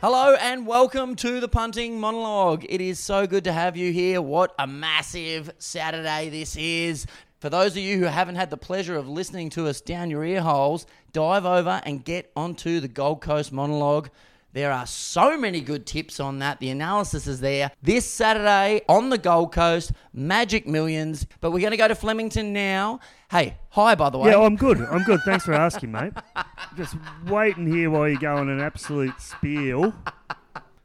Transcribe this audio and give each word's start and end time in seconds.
Hello 0.00 0.36
and 0.40 0.64
welcome 0.64 1.16
to 1.16 1.40
the 1.40 1.48
punting 1.48 1.98
monologue. 1.98 2.64
It 2.68 2.80
is 2.80 3.00
so 3.00 3.26
good 3.26 3.42
to 3.42 3.52
have 3.52 3.76
you 3.76 3.92
here. 3.92 4.22
What 4.22 4.54
a 4.56 4.64
massive 4.64 5.50
Saturday 5.58 6.28
this 6.28 6.54
is. 6.54 7.04
For 7.40 7.50
those 7.50 7.72
of 7.72 7.78
you 7.78 7.98
who 7.98 8.04
haven't 8.04 8.36
had 8.36 8.50
the 8.50 8.56
pleasure 8.56 8.94
of 8.94 9.08
listening 9.08 9.50
to 9.50 9.66
us 9.66 9.80
down 9.80 10.08
your 10.08 10.24
ear 10.24 10.40
holes, 10.40 10.86
dive 11.12 11.44
over 11.44 11.82
and 11.84 12.04
get 12.04 12.30
onto 12.36 12.78
the 12.78 12.86
Gold 12.86 13.22
Coast 13.22 13.50
monologue. 13.50 14.08
There 14.58 14.72
are 14.72 14.86
so 14.86 15.38
many 15.38 15.60
good 15.60 15.86
tips 15.86 16.18
on 16.18 16.40
that. 16.40 16.58
The 16.58 16.70
analysis 16.70 17.28
is 17.28 17.38
there. 17.38 17.70
This 17.80 18.04
Saturday 18.04 18.80
on 18.88 19.08
the 19.08 19.16
Gold 19.16 19.52
Coast, 19.52 19.92
Magic 20.12 20.66
Millions. 20.66 21.28
But 21.40 21.52
we're 21.52 21.60
going 21.60 21.70
to 21.70 21.76
go 21.76 21.86
to 21.86 21.94
Flemington 21.94 22.52
now. 22.52 22.98
Hey, 23.30 23.56
hi, 23.68 23.94
by 23.94 24.10
the 24.10 24.18
way. 24.18 24.32
Yeah, 24.32 24.40
I'm 24.40 24.56
good. 24.56 24.80
I'm 24.80 25.04
good. 25.04 25.20
Thanks 25.24 25.44
for 25.44 25.52
asking, 25.52 25.92
mate. 25.92 26.12
Just 26.76 26.96
waiting 27.28 27.68
here 27.68 27.88
while 27.88 28.08
you 28.08 28.18
go 28.18 28.34
on 28.34 28.48
an 28.48 28.58
absolute 28.58 29.20
spiel. 29.20 29.94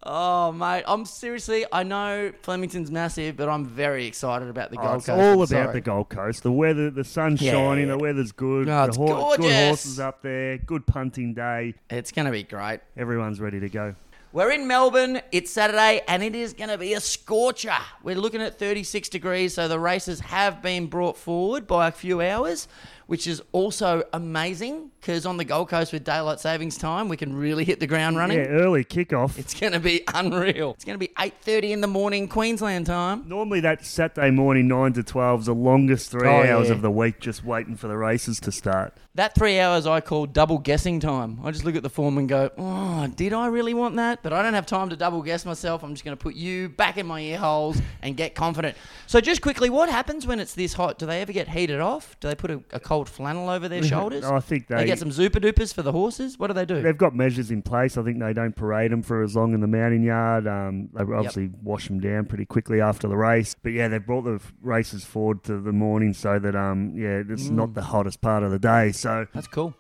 Oh, 0.06 0.52
mate, 0.52 0.84
I'm 0.86 1.06
seriously. 1.06 1.66
I 1.72 1.84
know 1.84 2.34
Flemington's 2.42 2.92
massive, 2.92 3.38
but 3.38 3.48
I'm 3.48 3.66
very 3.66 4.06
excited 4.06 4.50
about 4.50 4.70
the 4.70 4.78
Oh, 4.80 4.84
Gold 4.84 4.96
it's 4.98 5.06
Coast. 5.06 5.18
all 5.22 5.26
I'm 5.32 5.34
about 5.36 5.48
sorry. 5.48 5.74
the 5.74 5.82
Gold 5.82 6.10
Coast. 6.10 6.44
The 6.44 6.52
weather, 6.52 6.90
the 6.90 7.06
sun's 7.06 7.42
Yeah. 7.42 7.54
shining, 7.54 7.88
the 7.88 7.98
weather's 7.98 8.34
good. 8.34 8.68
Oh, 8.68 8.82
the 8.84 8.88
it's 8.90 8.98
Good 8.98 9.68
horses 9.68 10.00
up 10.02 10.22
there. 10.22 10.58
Good 10.58 10.86
punting 10.86 11.34
day. 11.34 11.76
It's 11.90 12.12
going 12.12 12.26
to 12.26 12.32
be 12.32 12.44
great. 12.44 12.82
Everyone's 12.98 13.40
ready 13.40 13.62
to 13.62 13.70
go. 13.70 13.96
We're 14.34 14.52
in 14.52 14.68
Melbourne. 14.68 15.22
It's 15.32 15.52
Saturday, 15.52 16.02
and 16.08 16.22
it 16.24 16.36
is 16.36 16.54
going 16.54 16.72
to 16.72 16.78
be 16.78 16.94
a 16.96 17.00
scorcher. 17.00 17.72
We're 18.02 18.16
looking 18.16 18.42
at 18.42 18.58
36 18.60 19.08
degrees, 19.08 19.54
so 19.54 19.68
the 19.68 19.80
races 19.80 20.20
have 20.22 20.62
been 20.62 20.88
brought 20.88 21.18
forward 21.18 21.66
by 21.68 21.88
a 21.88 21.92
few 21.92 22.20
hours, 22.20 22.68
which 23.06 23.28
is 23.28 23.42
also 23.52 24.04
amazing 24.12 24.90
because 25.04 25.26
on 25.26 25.36
the 25.36 25.44
Gold 25.44 25.68
Coast 25.68 25.92
with 25.92 26.06
daylight 26.06 26.40
savings 26.40 26.78
time, 26.78 27.10
we 27.10 27.18
can 27.18 27.36
really 27.36 27.66
hit 27.66 27.82
the 27.82 27.88
ground 27.88 28.16
running. 28.16 28.38
Yeah, 28.38 28.46
early 28.46 28.86
kickoff. 28.86 29.38
It's 29.38 29.54
going 29.54 29.74
to 29.74 29.80
be 29.82 30.02
unreal. 30.14 30.72
It's 30.72 30.86
going 30.86 30.98
to 30.98 31.06
be 31.08 31.14
8:30 31.16 31.72
in 31.72 31.82
the 31.82 31.88
morning 31.88 32.30
Queensland 32.30 32.86
time. 32.86 33.26
Normally 33.28 33.60
that 33.60 33.86
Saturday 33.86 34.32
morning 34.32 34.70
nine 34.70 34.94
to 34.94 35.04
twelve 35.04 35.42
is 35.42 35.46
the 35.48 35.54
longest 35.54 36.10
three 36.10 36.28
Oh, 36.28 36.44
hours 36.44 36.68
yeah. 36.70 36.76
of 36.76 36.82
the 36.82 36.90
week, 36.92 37.20
just 37.20 37.44
waiting 37.44 37.76
for 37.76 37.90
the 37.90 37.98
races 37.98 38.40
to 38.42 38.52
start. 38.54 38.94
That 39.16 39.36
three 39.36 39.60
hours 39.60 39.86
I 39.86 40.00
call 40.02 40.26
double 40.26 40.58
guessing 40.58 41.00
time. 41.00 41.40
I 41.44 41.52
just 41.52 41.66
look 41.66 41.76
at 41.76 41.84
the 41.84 41.90
form 41.90 42.18
and 42.18 42.28
go, 42.28 42.50
oh, 42.58 43.06
did 43.08 43.32
I 43.32 43.46
really 43.48 43.76
want 43.76 43.96
that? 43.98 44.24
But 44.24 44.34
I 44.34 44.42
don't 44.42 44.56
have 44.56 44.66
time 44.66 44.90
to 44.90 44.96
double 44.96 45.22
guess 45.22 45.46
myself. 45.46 45.84
I'm 45.84 45.94
just 45.94 46.04
going 46.04 46.18
to 46.18 46.22
put 46.24 46.34
you 46.34 46.70
back 46.70 46.98
in 46.98 47.06
my 47.06 47.20
ear 47.22 47.38
holes 47.38 47.80
and 48.02 48.18
get 48.18 48.34
confident. 48.34 48.76
So, 49.06 49.22
just 49.22 49.42
quickly, 49.44 49.70
what 49.70 49.88
happens 49.90 50.26
when 50.26 50.40
it's 50.40 50.56
this 50.56 50.74
hot? 50.74 50.98
Do 50.98 51.06
they 51.06 51.22
ever 51.22 51.32
get 51.32 51.48
heated 51.50 51.80
off? 51.80 52.20
Do 52.22 52.28
they 52.30 52.34
put 52.36 52.50
a, 52.50 52.62
a 52.72 52.80
cold 52.80 53.08
flannel 53.08 53.50
over 53.50 53.68
their 53.68 53.84
shoulders? 53.94 54.24
Oh, 54.26 54.36
I 54.36 54.40
think 54.40 54.66
they 54.68 54.78
they, 54.78 54.86
get 54.94 55.00
some 55.00 55.12
super 55.12 55.40
dupers 55.40 55.74
for 55.74 55.82
the 55.82 55.92
horses? 55.92 56.38
What 56.40 56.48
do 56.48 56.54
they 56.54 56.66
do? 56.66 56.82
they've 56.82 56.98
got 56.98 57.16
measures 57.16 57.52
in 57.52 57.62
place. 57.62 57.98
I 57.98 58.04
think 58.04 58.20
they 58.20 58.34
don't 58.34 58.56
parade 58.56 58.92
them 58.92 59.02
for 59.02 59.22
as 59.24 59.36
long 59.36 59.54
in 59.54 59.60
the 59.62 59.68
mounting 59.68 60.04
yard. 60.04 60.48
Um, 60.48 60.90
they 60.94 61.02
obviously 61.04 61.50
wash 61.62 61.88
them 61.88 62.00
down 62.00 62.26
pretty 62.26 62.46
quickly 62.46 62.82
after 62.82 63.08
the 63.08 63.18
race. 63.18 63.56
But 63.62 63.74
yeah, 63.74 63.88
they've 63.88 64.06
brought 64.06 64.24
the 64.24 64.40
races 64.62 65.04
forward 65.06 65.44
to 65.46 65.60
the 65.60 65.72
morning 65.72 66.14
so 66.14 66.40
that 66.40 66.56
um, 66.56 66.94
yeah, 66.96 67.22
it's 67.28 67.44
Mm. 67.50 67.52
not 67.52 67.74
the 67.74 67.84
hottest 67.84 68.22
part 68.22 68.44
of 68.44 68.52
the 68.52 68.60
day. 68.60 68.92
So 68.92 69.28
That's 69.34 69.48
cool. 69.48 69.74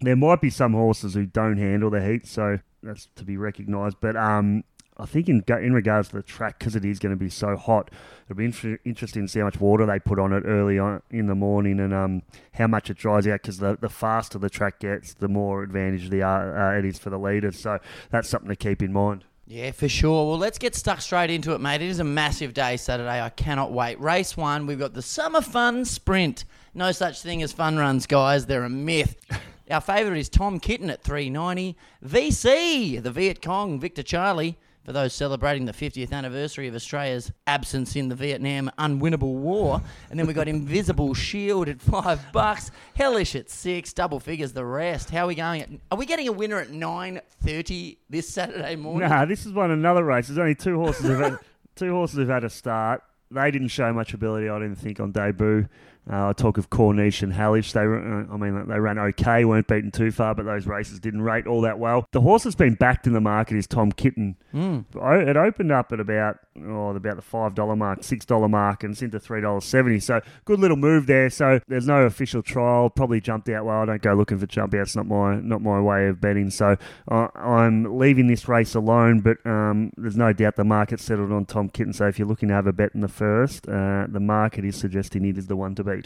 there 0.00 0.16
might 0.16 0.40
be 0.40 0.50
some 0.50 0.72
horses 0.72 1.14
who 1.14 1.26
don't 1.26 1.56
handle 1.58 1.90
the 1.90 2.04
heat, 2.04 2.26
so 2.26 2.58
that's 2.82 3.08
to 3.16 3.24
be 3.24 3.36
recognised. 3.36 3.96
But 4.00 4.16
um, 4.16 4.64
I 4.98 5.06
think 5.06 5.28
in 5.28 5.44
in 5.48 5.72
regards 5.72 6.08
to 6.08 6.16
the 6.16 6.22
track, 6.22 6.58
because 6.58 6.74
it 6.74 6.84
is 6.84 6.98
going 6.98 7.14
to 7.14 7.16
be 7.16 7.30
so 7.30 7.56
hot, 7.56 7.90
it'll 8.26 8.36
be 8.36 8.46
inter- 8.46 8.78
interesting 8.84 9.26
to 9.26 9.28
see 9.28 9.38
how 9.38 9.44
much 9.44 9.60
water 9.60 9.86
they 9.86 9.98
put 9.98 10.18
on 10.18 10.32
it 10.32 10.42
early 10.44 10.78
on 10.78 11.02
in 11.10 11.26
the 11.26 11.34
morning 11.34 11.78
and 11.78 11.94
um, 11.94 12.22
how 12.54 12.66
much 12.66 12.90
it 12.90 12.96
dries 12.96 13.26
out. 13.26 13.42
Because 13.42 13.58
the, 13.58 13.78
the 13.80 13.88
faster 13.88 14.38
the 14.38 14.50
track 14.50 14.80
gets, 14.80 15.14
the 15.14 15.28
more 15.28 15.62
advantage 15.62 16.10
the 16.10 16.22
uh, 16.22 16.28
uh, 16.28 16.78
it 16.78 16.84
is 16.84 16.98
for 16.98 17.10
the 17.10 17.18
leaders. 17.18 17.58
So 17.58 17.78
that's 18.10 18.28
something 18.28 18.48
to 18.48 18.56
keep 18.56 18.82
in 18.82 18.92
mind. 18.92 19.24
Yeah, 19.46 19.70
for 19.70 19.88
sure. 19.88 20.28
Well, 20.28 20.38
let's 20.38 20.58
get 20.58 20.74
stuck 20.74 21.00
straight 21.00 21.30
into 21.30 21.54
it, 21.54 21.60
mate. 21.60 21.80
It 21.80 21.88
is 21.88 22.00
a 22.00 22.04
massive 22.04 22.52
day 22.52 22.76
Saturday. 22.76 23.22
I 23.22 23.30
cannot 23.30 23.72
wait. 23.72 23.98
Race 23.98 24.36
one, 24.36 24.66
we've 24.66 24.78
got 24.78 24.92
the 24.92 25.00
Summer 25.00 25.40
Fun 25.40 25.86
Sprint. 25.86 26.44
No 26.74 26.92
such 26.92 27.22
thing 27.22 27.42
as 27.42 27.50
fun 27.50 27.78
runs, 27.78 28.06
guys. 28.06 28.44
They're 28.44 28.64
a 28.64 28.68
myth. 28.68 29.16
Our 29.70 29.80
favourite 29.80 30.18
is 30.18 30.28
Tom 30.28 30.60
Kitten 30.60 30.90
at 30.90 31.02
390. 31.02 31.76
VC, 32.04 33.02
the 33.02 33.10
Viet 33.10 33.40
Cong, 33.40 33.80
Victor 33.80 34.02
Charlie, 34.02 34.58
for 34.88 34.94
those 34.94 35.12
celebrating 35.12 35.66
the 35.66 35.72
50th 35.74 36.12
anniversary 36.12 36.66
of 36.66 36.74
Australia's 36.74 37.30
absence 37.46 37.94
in 37.94 38.08
the 38.08 38.14
Vietnam 38.14 38.70
unwinnable 38.78 39.34
war. 39.34 39.82
And 40.08 40.18
then 40.18 40.26
we 40.26 40.32
got 40.32 40.48
Invisible 40.48 41.12
Shield 41.12 41.68
at 41.68 41.82
five 41.82 42.32
bucks. 42.32 42.70
Hellish 42.94 43.34
at 43.36 43.50
six. 43.50 43.92
Double 43.92 44.18
figures 44.18 44.54
the 44.54 44.64
rest. 44.64 45.10
How 45.10 45.24
are 45.24 45.26
we 45.26 45.34
going? 45.34 45.60
At, 45.60 45.68
are 45.90 45.98
we 45.98 46.06
getting 46.06 46.26
a 46.26 46.32
winner 46.32 46.58
at 46.58 46.68
9.30 46.68 47.98
this 48.08 48.30
Saturday 48.30 48.76
morning? 48.76 49.10
Nah, 49.10 49.26
this 49.26 49.44
is 49.44 49.52
one 49.52 49.70
another 49.70 50.02
race. 50.02 50.28
There's 50.28 50.38
only 50.38 50.54
two 50.54 50.78
horses 50.78 51.04
who've 51.04 51.20
had, 51.20 51.38
two 51.76 51.92
horses 51.92 52.16
who've 52.16 52.30
had 52.30 52.44
a 52.44 52.48
start. 52.48 53.02
They 53.30 53.50
didn't 53.50 53.68
show 53.68 53.92
much 53.92 54.14
ability, 54.14 54.48
I 54.48 54.58
didn't 54.58 54.76
think, 54.76 55.00
on 55.00 55.12
debut. 55.12 55.68
Uh, 56.10 56.28
I 56.28 56.32
talk 56.32 56.56
of 56.58 56.70
Corniche 56.70 57.22
and 57.22 57.32
Hallish. 57.32 57.72
They, 57.72 57.80
uh, 57.80 57.84
I 57.84 58.36
mean, 58.36 58.66
they 58.66 58.80
ran 58.80 58.98
okay, 58.98 59.44
weren't 59.44 59.66
beaten 59.66 59.90
too 59.90 60.10
far, 60.10 60.34
but 60.34 60.44
those 60.44 60.66
races 60.66 61.00
didn't 61.00 61.22
rate 61.22 61.46
all 61.46 61.60
that 61.62 61.78
well. 61.78 62.06
The 62.12 62.20
horse 62.20 62.44
that's 62.44 62.56
been 62.56 62.74
backed 62.74 63.06
in 63.06 63.12
the 63.12 63.20
market 63.20 63.56
is 63.56 63.66
Tom 63.66 63.92
Kitten. 63.92 64.36
Mm. 64.54 64.86
It 65.28 65.36
opened 65.36 65.72
up 65.72 65.92
at 65.92 66.00
about 66.00 66.38
oh, 66.64 66.88
about 66.96 67.16
the 67.16 67.22
five 67.22 67.54
dollar 67.54 67.76
mark, 67.76 68.02
six 68.02 68.24
dollar 68.24 68.48
mark, 68.48 68.82
and 68.82 68.92
it's 68.92 69.02
into 69.02 69.20
three 69.20 69.40
dollars 69.40 69.64
seventy. 69.64 70.00
So 70.00 70.20
good 70.46 70.60
little 70.60 70.76
move 70.76 71.06
there. 71.06 71.28
So 71.28 71.60
there's 71.68 71.86
no 71.86 72.04
official 72.04 72.42
trial. 72.42 72.88
Probably 72.88 73.20
jumped 73.20 73.48
out. 73.50 73.66
Well, 73.66 73.82
I 73.82 73.84
don't 73.84 74.02
go 74.02 74.14
looking 74.14 74.38
for 74.38 74.46
jump 74.46 74.74
outs. 74.74 74.96
Not 74.96 75.06
my 75.06 75.36
not 75.36 75.60
my 75.60 75.80
way 75.80 76.08
of 76.08 76.20
betting. 76.20 76.50
So 76.50 76.76
uh, 77.10 77.28
I'm 77.34 77.98
leaving 77.98 78.26
this 78.28 78.48
race 78.48 78.74
alone. 78.74 79.20
But 79.20 79.44
um, 79.44 79.92
there's 79.96 80.16
no 80.16 80.32
doubt 80.32 80.56
the 80.56 80.64
market 80.64 81.00
settled 81.00 81.32
on 81.32 81.44
Tom 81.44 81.68
Kitten. 81.68 81.92
So 81.92 82.06
if 82.06 82.18
you're 82.18 82.28
looking 82.28 82.48
to 82.48 82.54
have 82.54 82.66
a 82.66 82.72
bet 82.72 82.94
in 82.94 83.02
the 83.02 83.08
first, 83.08 83.68
uh, 83.68 84.06
the 84.08 84.20
market 84.20 84.64
is 84.64 84.76
suggesting 84.76 85.26
it 85.26 85.36
is 85.36 85.46
the 85.46 85.56
one 85.56 85.74
to 85.74 85.84
beat. 85.84 85.97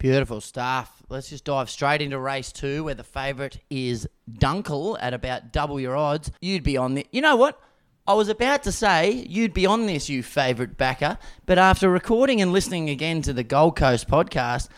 Beautiful 0.00 0.40
stuff. 0.40 1.02
Let's 1.10 1.28
just 1.28 1.44
dive 1.44 1.68
straight 1.68 2.00
into 2.00 2.18
race 2.18 2.52
two, 2.52 2.84
where 2.84 2.94
the 2.94 3.04
favourite 3.04 3.58
is 3.68 4.08
Dunkel 4.32 4.96
at 4.98 5.12
about 5.12 5.52
double 5.52 5.78
your 5.78 5.94
odds. 5.94 6.30
You'd 6.40 6.62
be 6.62 6.78
on 6.78 6.94
the. 6.94 7.06
You 7.12 7.20
know 7.20 7.36
what? 7.36 7.60
I 8.06 8.14
was 8.14 8.30
about 8.30 8.62
to 8.62 8.72
say 8.72 9.10
you'd 9.28 9.52
be 9.52 9.66
on 9.66 9.84
this, 9.84 10.08
you 10.08 10.22
favourite 10.22 10.78
backer, 10.78 11.18
but 11.44 11.58
after 11.58 11.90
recording 11.90 12.40
and 12.40 12.50
listening 12.50 12.88
again 12.88 13.20
to 13.20 13.34
the 13.34 13.44
Gold 13.44 13.76
Coast 13.76 14.08
podcast, 14.08 14.70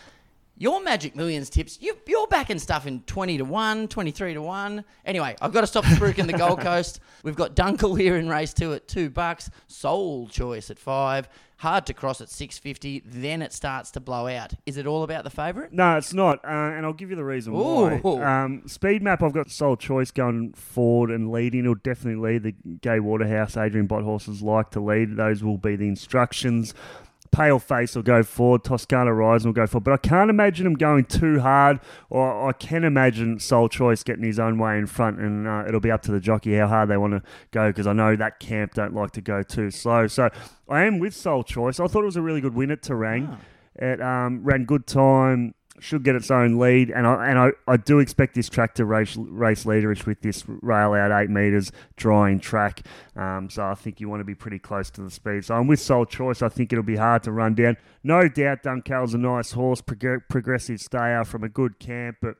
your 0.59 0.82
Magic 0.82 1.15
Millions 1.15 1.49
tips, 1.49 1.78
you, 1.81 1.97
you're 2.09 2.27
backing 2.27 2.59
stuff 2.59 2.84
in 2.88 3.03
20 3.03 3.38
to 3.38 3.44
1, 3.44 3.87
23 3.87 4.34
to 4.34 4.43
1. 4.43 4.84
Anyway, 5.05 5.37
I've 5.41 5.53
got 5.53 5.61
to 5.61 5.66
stop 5.69 5.84
spruiking 5.84 6.27
the 6.27 6.32
Gold 6.32 6.61
Coast. 6.62 6.99
We've 7.22 7.37
got 7.37 7.55
Dunkel 7.55 7.97
here 7.99 8.16
in 8.16 8.28
race 8.28 8.53
two 8.53 8.75
at 8.75 8.88
2 8.88 9.09
bucks, 9.11 9.50
Soul 9.69 10.27
Choice 10.27 10.69
at 10.69 10.81
5, 10.81 11.28
Hard 11.62 11.87
to 11.87 11.95
Cross 11.95 12.21
at 12.21 12.28
650, 12.28 13.05
then 13.06 13.41
it 13.41 13.53
starts 13.53 13.93
to 13.93 14.00
blow 14.00 14.27
out. 14.27 14.55
Is 14.67 14.77
it 14.78 14.84
all 14.84 15.05
about 15.05 15.23
the 15.23 15.31
favourite? 15.31 15.73
No, 15.73 15.97
it's 15.97 16.12
not, 16.12 16.45
uh, 16.45 16.49
and 16.49 16.84
I'll 16.84 16.93
give 16.93 17.09
you 17.09 17.15
the 17.15 17.25
reason 17.25 17.53
why. 17.53 18.00
Um, 18.03 18.65
speed 18.67 19.00
map, 19.00 19.23
I've 19.23 19.33
got 19.33 19.49
Soul 19.49 19.77
Choice 19.77 20.11
going 20.11 20.55
forward 20.55 21.12
and 21.12 21.31
leading. 21.31 21.62
He'll 21.62 21.77
definitely 21.77 22.21
lead. 22.21 22.43
The 22.43 22.78
Gai 22.83 22.99
Waterhouse, 22.99 23.56
Adrian 23.56 23.87
Bott 23.87 24.03
horses 24.03 24.43
like 24.43 24.71
to 24.71 24.81
lead. 24.81 25.15
Those 25.17 25.45
will 25.45 25.56
be 25.56 25.77
the 25.77 25.87
instructions. 25.87 26.75
Pale 27.32 27.59
Face 27.59 27.97
will 27.97 28.03
go 28.03 28.22
forward. 28.22 28.62
Toscana 28.62 29.12
Rise 29.12 29.44
will 29.44 29.53
go 29.53 29.66
forward. 29.66 29.84
But 29.84 29.94
I 29.94 29.97
can't 29.97 30.31
imagine 30.31 30.66
him 30.66 30.75
going 30.75 31.06
too 31.06 31.41
hard, 31.41 31.81
or 32.10 32.48
I 32.48 32.53
can 32.53 32.84
imagine 32.84 33.41
Soul 33.41 33.69
Choice 33.69 34.03
getting 34.04 34.25
his 34.25 34.38
own 34.38 34.59
way 34.59 34.78
in 34.78 34.87
front, 34.87 35.19
and 35.19 35.48
uh, 35.48 35.65
it'll 35.66 35.81
be 35.81 35.91
up 35.91 36.03
to 36.03 36.12
the 36.12 36.20
jockey 36.20 36.54
how 36.54 36.69
hard 36.69 36.91
they 36.91 36.97
want 36.97 37.15
to 37.15 37.22
go, 37.50 37.70
because 37.70 37.87
I 37.87 37.94
know 37.94 38.15
that 38.15 38.38
camp 38.38 38.75
don't 38.75 38.94
like 38.94 39.10
to 39.12 39.20
go 39.20 39.43
too 39.43 39.70
slow. 39.70 40.06
So 40.06 40.28
I 40.69 40.84
am 40.84 40.98
with 40.98 41.15
Soul 41.15 41.43
Choice. 41.43 41.81
I 41.81 41.87
thought 41.87 42.03
it 42.03 42.06
was 42.06 42.16
a 42.16 42.22
really 42.22 42.41
good 42.41 42.54
win 42.54 42.70
at 42.70 42.82
Terang. 42.82 43.38
It 43.75 44.03
um, 44.03 44.44
ran 44.44 44.66
good 44.66 44.87
time, 44.87 45.54
should 45.81 46.03
get 46.03 46.14
its 46.14 46.31
own 46.31 46.58
lead, 46.58 46.91
and 46.91 47.06
I 47.06 47.29
and 47.29 47.38
I, 47.38 47.50
I 47.67 47.76
do 47.76 47.99
expect 47.99 48.35
this 48.35 48.49
track 48.49 48.75
to 48.75 48.85
race 48.85 49.17
race 49.17 49.64
leaderish 49.64 50.06
with 50.06 50.20
this 50.20 50.44
rail 50.47 50.93
out 50.93 51.11
eight 51.12 51.31
meters 51.31 51.73
drying 51.97 52.41
track. 52.41 52.82
Um, 53.17 53.49
so 53.50 53.64
I 53.64 53.75
think 53.75 54.00
you 54.00 54.08
want 54.08 54.20
to 54.20 54.25
be 54.25 54.35
pretty 54.35 54.58
close 54.58 54.91
to 54.91 55.02
the 55.02 55.11
speed. 55.11 55.44
So 55.44 55.55
I'm 55.55 55.67
with 55.67 55.81
Soul 55.81 56.05
Choice. 56.05 56.43
I 56.43 56.49
think 56.49 56.73
it'll 56.73 56.85
be 56.85 56.97
hard 56.97 57.23
to 57.25 57.32
run 57.32 57.55
down. 57.55 57.76
No 58.05 58.29
doubt, 58.29 58.62
Dunkel's 58.62 59.14
a 59.14 59.19
nice 59.19 59.52
horse, 59.52 59.81
prog- 59.81 60.29
progressive 60.29 60.81
stayer 60.81 61.25
from 61.25 61.43
a 61.44 61.49
good 61.49 61.79
camp, 61.79 62.19
but 62.20 62.37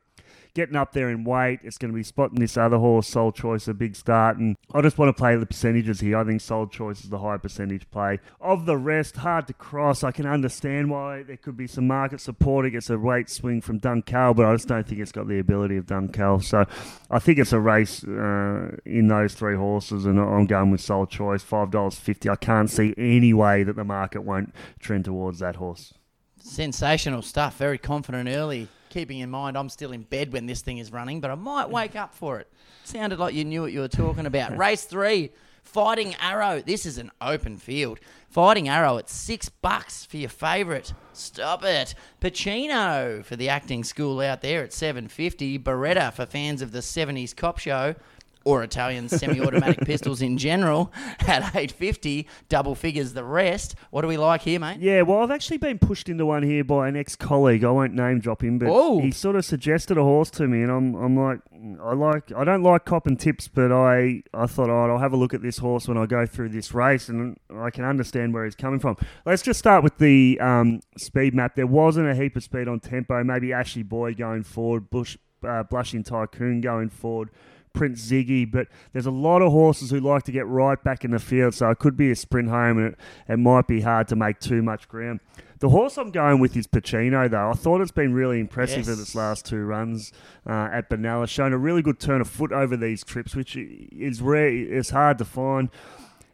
getting 0.55 0.77
up 0.77 0.93
there 0.93 1.09
in 1.09 1.25
weight. 1.25 1.61
It's 1.63 1.79
going 1.79 1.91
to 1.91 1.97
be 1.97 2.03
spotting 2.03 2.39
this 2.39 2.57
other 2.57 2.79
horse, 2.79 3.09
Soul 3.09 3.33
Choice, 3.33 3.69
a 3.69 3.75
big 3.75 3.97
start. 3.97 4.37
And 4.37 4.57
I 4.73 4.83
just 4.83 4.99
want 4.99 5.09
to 5.09 5.19
play 5.19 5.37
the 5.37 5.47
percentages 5.47 6.01
here. 6.01 6.19
I 6.19 6.25
think 6.25 6.41
Soul 6.41 6.67
Choice 6.67 7.05
is 7.05 7.11
the 7.11 7.19
high 7.19 7.39
percentage 7.39 7.91
play. 7.91 8.21
Of 8.41 8.67
the 8.67 8.77
rest, 8.77 9.17
hard 9.17 9.47
to 9.47 9.55
cross. 9.55 10.05
I 10.05 10.13
can 10.13 10.27
understand 10.27 10.91
why 10.91 11.23
there 11.23 11.37
could 11.37 11.57
be 11.57 11.67
some 11.67 11.87
market 11.87 12.21
support 12.21 12.67
against 12.67 12.91
a 12.91 12.99
weight 12.99 13.31
swing 13.31 13.61
from 13.61 13.81
Dunkel, 13.81 14.37
but 14.37 14.47
I 14.47 14.55
just 14.55 14.69
don't 14.69 14.87
think 14.87 15.01
it's 15.01 15.13
got 15.13 15.29
the 15.29 15.39
ability 15.39 15.77
of 15.77 15.87
Dunkel. 15.87 16.43
So 16.43 16.65
I 17.11 17.19
think 17.19 17.39
it's 17.39 17.53
a 17.53 17.61
race 17.61 18.05
uh, 18.05 18.77
in 18.85 19.09
those 19.09 19.35
three 19.35 19.57
horses, 19.57 20.05
and 20.05 20.19
I'm 20.19 20.47
going 20.47 20.71
with 20.71 20.81
Soul 20.81 21.07
Choice, 21.07 21.43
$5.50. 21.43 22.31
I 22.31 22.37
can't 22.37 22.71
see 22.71 22.95
any 22.99 23.33
way 23.33 23.63
that 23.63 23.77
the 23.77 23.85
market 23.85 24.23
won't 24.23 24.55
trend 24.79 25.07
towards 25.07 25.39
that 25.39 25.57
horse. 25.57 25.95
Sensational 26.39 27.23
stuff. 27.23 27.57
Very 27.57 27.79
confident 27.79 28.29
early. 28.29 28.69
Keeping 28.93 29.19
in 29.19 29.31
mind 29.31 29.57
I'm 29.57 29.69
still 29.69 29.93
in 29.93 30.03
bed 30.03 30.33
when 30.33 30.47
this 30.47 30.61
thing 30.61 30.79
is 30.79 30.93
running, 30.93 31.21
but 31.21 31.31
I 31.31 31.35
might 31.35 31.67
mm. 31.67 31.71
wake 31.71 31.97
up 31.97 32.15
for 32.15 32.39
it. 32.39 32.49
Sounded 32.85 33.19
like 33.19 33.35
you 33.35 33.45
knew 33.45 33.63
what 33.63 33.73
you 33.73 33.81
were 33.81 33.89
talking 33.89 34.27
about. 34.27 34.57
Race 34.57 34.85
three, 34.85 35.31
Fighting 35.63 36.15
Arrow. 36.21 36.61
This 36.61 36.85
is 36.85 36.99
an 36.99 37.11
open 37.21 37.57
field. 37.57 37.99
Fighting 38.29 38.69
Arrow 38.69 38.99
at 38.99 39.09
six 39.09 39.49
bucks 39.49 40.05
for 40.05 40.19
your 40.19 40.29
favourite. 40.29 40.93
Stop 41.13 41.65
it. 41.65 41.95
Pacino 42.21 43.25
for 43.25 43.37
the 43.37 43.49
acting 43.49 43.85
school 43.85 44.21
out 44.21 44.43
there 44.43 44.65
at 44.65 44.73
seven 44.73 45.09
fifty. 45.09 45.59
Beretta 45.59 46.13
for 46.13 46.27
fans 46.27 46.61
of 46.61 46.73
the 46.73 46.83
seventies 46.83 47.33
cop 47.33 47.59
show 47.59 47.95
or 48.45 48.63
Italian 48.63 49.09
semi-automatic 49.09 49.81
pistols 49.87 50.23
in 50.23 50.39
general 50.39 50.93
at 51.21 51.43
850, 51.55 52.27
double 52.49 52.75
figures 52.75 53.13
the 53.13 53.25
rest. 53.25 53.75
What 53.91 54.03
do 54.03 54.09
we 54.09 54.17
like 54.17 54.43
here, 54.43 54.59
mate? 54.61 54.79
Yeah, 54.81 55.03
well, 55.03 55.19
I've 55.23 55.31
actually 55.31 55.59
been 55.59 55.79
pushed 55.79 56.09
into 56.09 56.27
one 56.27 56.43
here 56.43 56.65
by 56.65 56.89
an 56.89 56.97
ex-colleague. 56.97 57.65
I 57.65 57.71
won't 57.71 57.95
name 57.95 58.21
drop 58.21 58.43
him, 58.43 58.59
but 58.59 58.69
Oh. 58.71 59.01
he 59.01 59.11
sort 59.11 59.37
of 59.37 59.45
suggested 59.45 59.97
a 59.99 60.03
horse 60.03 60.31
to 60.33 60.47
me, 60.49 60.63
and 60.63 60.71
I'm, 60.71 60.95
I'm 60.95 61.17
like, 61.17 61.41
I 61.83 61.93
like, 61.95 62.33
I 62.33 62.45
don't 62.45 62.63
like 62.63 62.85
cop 62.85 63.07
and 63.07 63.19
tips, 63.19 63.49
but 63.49 63.71
I, 63.73 64.23
I 64.35 64.47
thought, 64.47 64.69
all 64.71 64.87
right, 64.87 64.93
I'll 64.93 64.99
have 64.99 65.13
a 65.13 65.17
look 65.17 65.35
at 65.35 65.43
this 65.43 65.59
horse 65.59 65.87
when 65.87 65.97
I 65.97 66.07
go 66.07 66.27
through 66.27 66.49
this 66.51 66.75
race, 66.75 67.09
and 67.09 67.37
I 67.57 67.71
can 67.71 67.85
understand 67.85 68.35
where 68.35 68.45
he's 68.45 68.57
coming 68.57 68.81
from. 68.81 68.97
Let's 69.25 69.43
just 69.43 69.59
start 69.59 69.85
with 69.85 69.99
the 69.99 70.39
um, 70.41 70.81
speed 70.99 71.35
map. 71.35 71.55
There 71.55 71.67
wasn't 71.67 72.09
a 72.09 72.15
heap 72.15 72.37
of 72.37 72.43
speed 72.43 72.67
on 72.69 72.81
tempo. 72.81 73.23
Maybe 73.23 73.53
Ashley 73.53 73.83
Boy 73.85 74.15
going 74.15 74.43
forward, 74.43 74.91
Bush, 74.91 75.17
uh, 75.47 75.63
Blushing 75.63 76.03
Tycoon 76.03 76.61
going 76.61 76.89
forward. 76.89 77.31
Prince 77.73 78.11
Ziggy, 78.11 78.51
but 78.51 78.69
there's 78.93 79.07
a 79.07 79.11
lot 79.11 79.43
of 79.43 79.53
horses 79.53 79.91
who 79.91 80.01
like 80.01 80.23
to 80.25 80.33
get 80.33 80.47
right 80.47 80.83
back 80.83 81.05
in 81.05 81.11
the 81.11 81.19
field, 81.19 81.55
so 81.55 81.71
it 81.71 81.79
could 81.79 81.97
be 81.97 82.11
a 82.11 82.17
sprint 82.17 82.49
home 82.49 82.79
and 82.79 82.87
it, 82.95 82.99
it 83.29 83.39
might 83.39 83.67
be 83.67 83.81
hard 83.81 84.09
to 84.09 84.17
make 84.17 84.39
too 84.41 84.63
much 84.63 84.89
ground. 84.89 85.21
The 85.61 85.69
horse 85.69 85.97
I'm 85.97 86.11
going 86.11 86.41
with 86.41 86.57
is 86.57 86.67
Pacino, 86.67 87.31
though. 87.31 87.51
I 87.51 87.53
thought 87.53 87.81
it's 87.81 87.93
been 87.93 88.13
really 88.13 88.41
impressive 88.41 88.79
Yes. 88.79 88.89
at 88.89 88.99
its 88.99 89.15
last 89.15 89.47
two 89.47 89.65
runs 89.65 90.13
uh, 90.45 90.69
at 90.73 90.91
Benalla, 90.91 91.29
shown 91.29 91.53
a 91.53 91.59
really 91.59 91.83
good 91.83 92.01
turn 92.01 92.21
of 92.21 92.29
foot 92.29 92.51
over 92.51 92.77
these 92.77 93.05
trips, 93.05 93.37
which 93.37 93.57
is 93.57 94.21
rare. 94.21 94.49
It's 94.49 94.91
hard 94.91 95.19
to 95.19 95.25
find. 95.25 95.69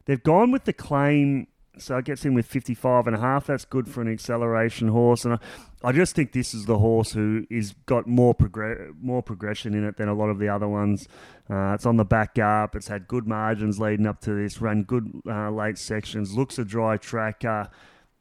They've 0.07 0.23
gone 0.23 0.51
with 0.51 0.65
the 0.65 0.73
claim, 0.73 1.47
so 1.81 1.97
it 1.99 2.05
gets 2.05 2.25
in 2.25 2.35
with 2.35 2.47
55 2.47 3.07
and 3.07 3.17
a 3.17 3.21
half. 3.21 3.47
That's 3.47 3.65
good 3.65 3.89
for 3.89 4.01
an 4.01 4.13
acceleration 4.13 4.89
horse, 4.89 5.25
and 5.25 5.35
I, 5.35 5.39
I 5.83 5.93
just 5.93 6.15
think 6.15 6.33
this 6.33 6.55
is 6.55 6.67
the 6.67 6.79
horse 6.79 7.13
who 7.13 7.47
is 7.51 7.75
got 7.87 8.07
more 8.07 8.35
progress, 8.35 8.93
more 9.01 9.23
progression 9.23 9.75
in 9.75 9.85
it 9.85 9.97
than 9.97 10.09
a 10.09 10.15
lot 10.15 10.29
of 10.29 10.39
the 10.39 10.49
other 10.49 10.69
ones. 10.69 11.09
Uh, 11.51 11.73
it's 11.75 11.87
on 11.87 11.97
the 11.97 12.05
back 12.05 12.39
up. 12.39 12.77
It's 12.77 12.89
had 12.89 13.09
good 13.09 13.27
margins 13.27 13.79
leading 13.79 14.07
up 14.07 14.21
to 14.23 14.33
this. 14.33 14.61
Run 14.61 14.83
good 14.83 15.11
uh, 15.27 15.51
late 15.51 15.79
sections. 15.79 16.37
Looks 16.37 16.59
a 16.59 16.65
dry 16.65 16.97
track. 16.97 17.45
Uh, 17.45 17.67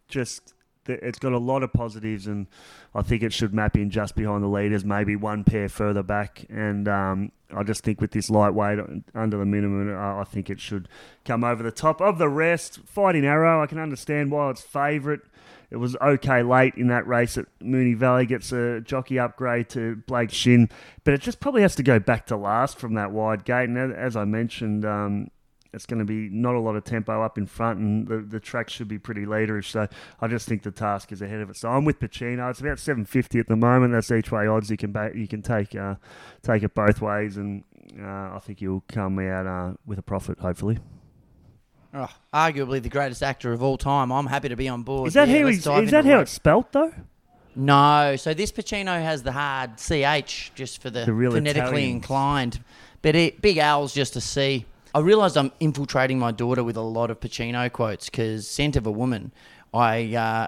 just 0.08 0.54
it's 0.90 1.20
got 1.20 1.34
a 1.34 1.38
lot 1.38 1.64
of 1.64 1.74
positives, 1.74 2.28
and 2.28 2.48
I 2.94 3.02
think 3.02 3.24
it 3.24 3.34
should 3.34 3.54
map 3.54 3.78
in 3.78 3.90
just 3.90 4.16
behind 4.16 4.44
the 4.44 4.48
leaders, 4.48 4.84
maybe 4.84 5.16
one 5.16 5.44
pair 5.44 5.70
further 5.70 6.04
back. 6.04 6.46
And 6.50 6.88
um, 6.88 7.32
I 7.56 7.64
just 7.64 7.84
think 7.84 8.02
with 8.02 8.12
this 8.12 8.30
lightweight 8.30 8.80
under 9.14 9.38
the 9.38 9.46
minimum, 9.46 9.96
uh, 9.96 10.22
I 10.22 10.24
think 10.24 10.50
it 10.50 10.60
should 10.60 10.88
come 11.26 11.44
over 11.44 11.64
the 11.64 11.72
top 11.72 12.02
of 12.02 12.18
the 12.18 12.30
rest. 12.30 12.80
Fighting 12.86 13.26
Arrow, 13.26 13.62
I 13.62 13.68
can 13.68 13.80
understand 13.80 14.32
why 14.32 14.50
it's 14.50 14.62
favourite. 14.62 15.22
It 15.70 15.78
was 15.78 15.98
okay 15.98 16.44
late 16.44 16.76
in 16.76 16.88
that 16.88 17.06
race 17.08 17.38
at 17.38 17.46
Moonee 17.60 17.98
Valley, 17.98 18.26
gets 18.26 18.54
a 18.54 18.80
jockey 18.80 19.20
upgrade 19.20 19.68
to 19.70 19.98
Blake 20.08 20.32
Shinn, 20.32 20.70
but 21.04 21.14
it 21.14 21.22
just 21.22 21.42
probably 21.42 21.62
has 21.62 21.76
to 21.76 21.84
go 21.84 22.00
back 22.00 22.26
to 22.28 22.38
last 22.38 22.80
from 22.80 22.94
that 22.94 23.12
wide 23.12 23.44
gate. 23.44 23.68
And 23.68 23.78
as 23.78 24.16
I 24.16 24.24
mentioned, 24.24 24.86
um, 24.86 25.30
it's 25.74 25.86
going 25.86 26.00
to 26.00 26.06
be 26.06 26.30
not 26.30 26.56
a 26.56 26.60
lot 26.60 26.76
of 26.76 26.84
tempo 26.84 27.22
up 27.22 27.38
in 27.38 27.46
front, 27.46 27.80
and 27.80 28.08
the, 28.08 28.18
the 28.20 28.40
track 28.40 28.70
should 28.70 28.88
be 28.88 28.98
pretty 29.00 29.26
leaderish. 29.26 29.66
So 29.72 29.88
I 30.22 30.28
just 30.28 30.48
think 30.48 30.64
the 30.64 30.72
task 30.72 31.12
is 31.12 31.22
ahead 31.22 31.42
of 31.42 31.50
it. 31.50 31.56
So 31.58 31.70
I'm 31.70 31.86
with 31.86 32.00
Pacino. 32.00 32.50
It's 32.50 32.60
about 32.60 32.80
750 32.80 33.40
at 33.40 33.48
the 33.48 33.56
moment. 33.56 33.94
That's 33.94 34.12
each 34.12 34.32
way 34.32 34.48
odds. 34.48 34.70
You 34.70 34.78
can 34.78 34.92
ba- 34.92 35.12
you 35.14 35.28
can 35.28 35.42
take 35.42 35.76
uh, 35.76 35.96
take 36.44 36.64
it 36.64 36.74
both 36.74 37.02
ways, 37.02 37.38
and 37.38 37.64
uh, 38.00 38.06
I 38.36 38.40
think 38.44 38.62
you'll 38.62 38.84
come 38.88 39.20
out 39.20 39.46
uh, 39.48 39.74
with 39.86 40.00
a 40.00 40.04
profit, 40.04 40.40
hopefully. 40.40 40.80
Oh, 41.94 42.10
arguably 42.34 42.82
the 42.82 42.90
greatest 42.90 43.24
actor 43.24 43.54
of 43.54 43.64
all 43.64 43.78
time. 43.78 44.12
I'm 44.12 44.28
happy 44.28 44.50
to 44.50 44.56
be 44.56 44.68
on 44.68 44.84
board. 44.84 45.08
Is 45.08 45.14
that 45.14 45.28
Yeah, 45.30 45.40
how 45.40 45.46
let's 45.46 45.56
he's, 45.58 45.64
dive 45.64 45.84
is 45.86 45.92
that 45.92 46.06
how 46.06 46.20
it's 46.20 46.32
spelt 46.32 46.72
though? 46.74 46.94
No, 47.56 48.16
so 48.18 48.36
this 48.36 48.52
Pacino 48.52 49.02
has 49.02 49.24
the 49.24 49.32
hard 49.32 49.78
CH 49.78 50.52
just 50.54 50.80
for 50.80 50.92
the, 50.92 51.00
The 51.00 51.06
phonetically 51.06 51.50
Italians. 51.50 51.94
inclined, 51.96 52.64
but 53.02 53.16
it, 53.16 53.42
Big 53.42 53.58
Al's 53.58 53.96
just 53.96 54.16
a 54.16 54.22
C. 54.22 54.66
I 54.98 55.00
realised 55.00 55.38
I'm 55.38 55.52
infiltrating 55.60 56.18
my 56.18 56.32
daughter 56.32 56.64
with 56.64 56.76
a 56.76 56.82
lot 56.82 57.12
of 57.12 57.20
Pacino 57.20 57.72
quotes 57.72 58.10
because 58.10 58.48
"Scent 58.48 58.76
of 58.76 58.88
a 58.88 58.92
Woman," 58.92 59.32
I 59.72 60.16
uh, 60.16 60.48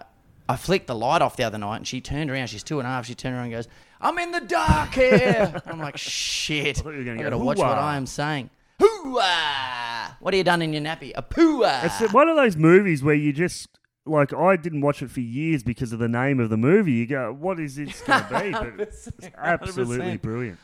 I 0.50 0.56
flicked 0.56 0.88
the 0.88 0.96
light 0.96 1.22
off 1.22 1.36
the 1.36 1.44
other 1.44 1.60
night 1.60 1.75
and 1.75 1.88
she 1.88 2.01
turned 2.01 2.31
around. 2.31 2.48
She's 2.48 2.63
two 2.63 2.80
and 2.80 2.88
a 2.88 2.90
half. 2.90 3.06
She 3.06 3.13
turned 3.13 3.36
around 3.36 3.44
and 3.46 3.54
goes, 3.54 3.68
"I'm 4.01 4.18
in 4.18 4.31
the 4.31 4.42
dark 4.42 4.96
here." 4.96 5.62
I'm 5.68 5.78
like, 5.78 5.98
"Shit!" 5.98 6.78
thought 6.78 6.94
you 6.94 6.98
were 6.98 7.04
gonna 7.04 7.19
I 7.19 7.24
go, 7.25 7.30
got 7.30 7.38
to 7.38 7.46
watch 7.46 7.57
what 7.60 7.78
I 7.78 7.96
am 7.96 8.07
saying. 8.07 8.50
Hoo-wah! 8.80 10.13
What 10.19 10.34
have 10.34 10.40
you 10.40 10.44
done 10.44 10.63
in 10.63 10.74
your 10.74 10.81
nappy? 10.81 11.12
A 11.13 11.22
poo-wah. 11.22 11.81
It's 11.84 12.12
one 12.12 12.28
of 12.28 12.36
those 12.36 12.57
movies 12.57 13.04
where 13.04 13.13
you 13.13 13.31
just 13.31 13.68
like 14.07 14.34
I 14.34 14.56
didn't 14.56 14.81
watch 14.81 15.04
it 15.04 15.12
for 15.12 15.19
years 15.19 15.62
because 15.62 15.94
of 15.94 16.00
the 16.00 16.10
name 16.10 16.40
of 16.40 16.50
the 16.50 16.57
movie. 16.57 16.94
You 16.94 17.06
go, 17.06 17.38
what 17.38 17.60
is 17.60 17.75
this 17.75 18.02
going 18.02 18.24
to 18.24 18.40
be? 18.40 18.52
But 18.78 18.80
it's 18.80 19.10
absolutely 19.38 20.18
brilliant. 20.18 20.57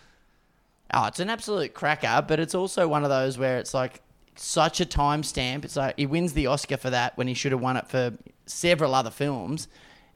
Oh, 0.94 1.06
it's 1.06 1.20
an 1.20 1.30
absolute 1.30 1.74
cracker, 1.74 2.24
but 2.28 2.40
it's 2.40 2.56
also 2.56 2.88
one 2.88 3.04
of 3.04 3.10
those 3.10 3.38
where 3.38 3.58
it's 3.58 3.74
like 3.74 4.02
such 4.36 4.80
a 4.82 4.86
timestamp. 4.86 5.66
It's 5.66 5.76
like 5.76 5.98
he 5.98 6.06
wins 6.06 6.34
the 6.34 6.48
Oscar 6.48 6.78
for 6.78 6.90
that 6.90 7.18
when 7.18 7.28
he 7.28 7.34
should 7.34 7.52
have 7.52 7.62
won 7.62 7.78
it 7.78 7.88
for 7.88 8.14
several 8.46 8.94
other 8.94 9.10
films, 9.10 9.68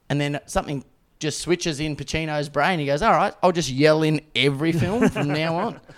and 0.10 0.22
then 0.22 0.40
something 0.46 0.84
just 1.20 1.40
switches 1.40 1.80
in 1.80 1.96
Pacino's 1.96 2.50
brain. 2.50 2.80
He 2.80 2.86
goes, 2.86 3.02
"All 3.02 3.12
right, 3.12 3.34
I'll 3.42 3.52
just 3.52 3.70
yell 3.70 4.04
in 4.04 4.22
every 4.36 4.72
film 4.72 5.10
from 5.10 5.28
now 5.28 5.56
on." 5.56 5.80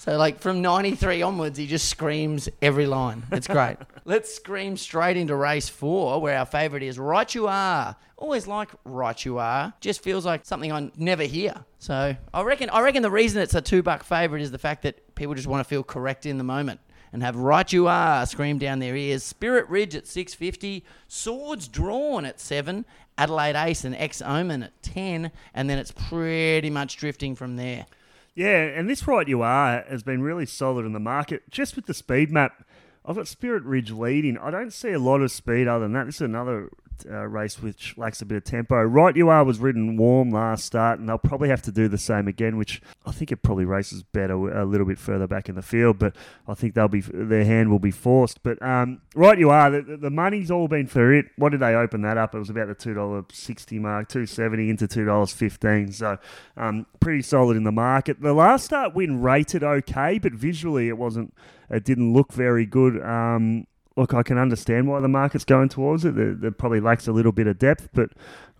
So, 0.00 0.16
like 0.16 0.40
from 0.40 0.62
'93 0.62 1.20
onwards, 1.20 1.58
he 1.58 1.66
just 1.66 1.90
screams 1.90 2.48
every 2.62 2.86
line. 2.86 3.22
It's 3.30 3.46
great. 3.46 3.76
Let's 4.06 4.34
scream 4.34 4.78
straight 4.78 5.18
into 5.18 5.36
race 5.36 5.68
four, 5.68 6.22
where 6.22 6.38
our 6.38 6.46
favourite 6.46 6.82
is 6.82 6.98
"Right 6.98 7.34
You 7.34 7.48
Are." 7.48 7.94
Always 8.16 8.46
like 8.46 8.70
"Right 8.84 9.22
You 9.22 9.36
Are." 9.36 9.74
Just 9.80 10.02
feels 10.02 10.24
like 10.24 10.46
something 10.46 10.72
I 10.72 10.90
never 10.96 11.24
hear. 11.24 11.52
So, 11.80 12.16
I 12.32 12.42
reckon. 12.42 12.70
I 12.70 12.80
reckon 12.80 13.02
the 13.02 13.10
reason 13.10 13.42
it's 13.42 13.54
a 13.54 13.60
two 13.60 13.82
buck 13.82 14.02
favourite 14.02 14.40
is 14.40 14.50
the 14.50 14.58
fact 14.58 14.84
that 14.84 15.14
people 15.16 15.34
just 15.34 15.46
want 15.46 15.60
to 15.60 15.68
feel 15.68 15.82
correct 15.82 16.24
in 16.24 16.38
the 16.38 16.44
moment 16.44 16.80
and 17.12 17.22
have 17.22 17.36
"Right 17.36 17.70
You 17.70 17.86
Are" 17.86 18.24
scream 18.24 18.56
down 18.56 18.78
their 18.78 18.96
ears. 18.96 19.22
Spirit 19.22 19.68
Ridge 19.68 19.94
at 19.94 20.06
650, 20.06 20.82
Swords 21.08 21.68
Drawn 21.68 22.24
at 22.24 22.40
seven, 22.40 22.86
Adelaide 23.18 23.54
Ace 23.54 23.84
and 23.84 23.94
Ex 23.94 24.22
Omen 24.22 24.62
at 24.62 24.82
ten, 24.82 25.30
and 25.52 25.68
then 25.68 25.76
it's 25.76 25.92
pretty 25.92 26.70
much 26.70 26.96
drifting 26.96 27.34
from 27.34 27.56
there. 27.56 27.84
Yeah, 28.34 28.62
and 28.62 28.88
this 28.88 29.06
right 29.06 29.26
you 29.26 29.42
are 29.42 29.84
has 29.88 30.02
been 30.02 30.22
really 30.22 30.46
solid 30.46 30.86
in 30.86 30.92
the 30.92 31.00
market. 31.00 31.50
Just 31.50 31.76
with 31.76 31.86
the 31.86 31.94
speed 31.94 32.30
map, 32.30 32.64
I've 33.04 33.16
got 33.16 33.28
Spirit 33.28 33.64
Ridge 33.64 33.90
leading. 33.90 34.38
I 34.38 34.50
don't 34.50 34.72
see 34.72 34.92
a 34.92 34.98
lot 34.98 35.20
of 35.20 35.30
speed 35.30 35.66
other 35.66 35.84
than 35.84 35.92
that. 35.94 36.06
This 36.06 36.16
is 36.16 36.22
another 36.22 36.70
uh, 37.08 37.26
race 37.26 37.62
which 37.62 37.96
lacks 37.96 38.22
a 38.22 38.26
bit 38.26 38.36
of 38.36 38.44
tempo. 38.44 38.82
Right 38.82 39.16
you 39.16 39.28
are 39.28 39.44
was 39.44 39.58
ridden 39.58 39.96
warm 39.96 40.30
last 40.30 40.64
start, 40.64 40.98
and 40.98 41.08
they'll 41.08 41.18
probably 41.18 41.48
have 41.48 41.62
to 41.62 41.72
do 41.72 41.88
the 41.88 41.98
same 41.98 42.28
again, 42.28 42.56
which 42.56 42.80
I 43.06 43.12
think 43.12 43.32
it 43.32 43.38
probably 43.38 43.64
races 43.64 44.02
better 44.02 44.34
a 44.34 44.64
little 44.64 44.86
bit 44.86 44.98
further 44.98 45.26
back 45.26 45.48
in 45.48 45.54
the 45.54 45.62
field. 45.62 45.98
But 45.98 46.16
I 46.46 46.54
think 46.54 46.74
they'll 46.74 46.88
be 46.88 47.00
their 47.00 47.44
hand 47.44 47.70
will 47.70 47.78
be 47.78 47.90
forced. 47.90 48.42
But 48.42 48.62
um, 48.62 49.00
right 49.14 49.38
you 49.38 49.50
are. 49.50 49.70
The, 49.70 49.96
the 49.96 50.10
money's 50.10 50.50
all 50.50 50.68
been 50.68 50.86
for 50.86 51.12
it. 51.12 51.26
What 51.36 51.50
did 51.50 51.60
they 51.60 51.74
open 51.74 52.02
that 52.02 52.16
up? 52.16 52.34
It 52.34 52.38
was 52.38 52.50
about 52.50 52.68
the 52.68 52.74
two 52.74 52.94
dollar 52.94 53.24
sixty 53.32 53.78
mark, 53.78 54.08
two 54.08 54.26
seventy 54.26 54.70
into 54.70 54.88
two 54.88 55.04
dollars 55.04 55.32
fifteen. 55.32 55.92
So 55.92 56.18
um, 56.56 56.86
pretty 57.00 57.22
solid 57.22 57.56
in 57.56 57.64
the 57.64 57.72
market. 57.72 58.20
The 58.20 58.34
last 58.34 58.64
start 58.64 58.94
win 58.94 59.22
rated 59.22 59.62
okay, 59.62 60.18
but 60.18 60.32
visually 60.32 60.88
it 60.88 60.98
wasn't. 60.98 61.34
It 61.70 61.84
didn't 61.84 62.12
look 62.12 62.32
very 62.32 62.66
good. 62.66 63.00
Um, 63.00 63.66
look, 64.00 64.14
I 64.14 64.22
can 64.22 64.38
understand 64.38 64.88
why 64.88 64.98
the 65.00 65.08
market's 65.08 65.44
going 65.44 65.68
towards 65.68 66.06
it. 66.06 66.16
There, 66.16 66.32
there 66.32 66.50
probably 66.50 66.80
lacks 66.80 67.06
a 67.06 67.12
little 67.12 67.32
bit 67.32 67.46
of 67.46 67.58
depth, 67.58 67.90
but 67.92 68.08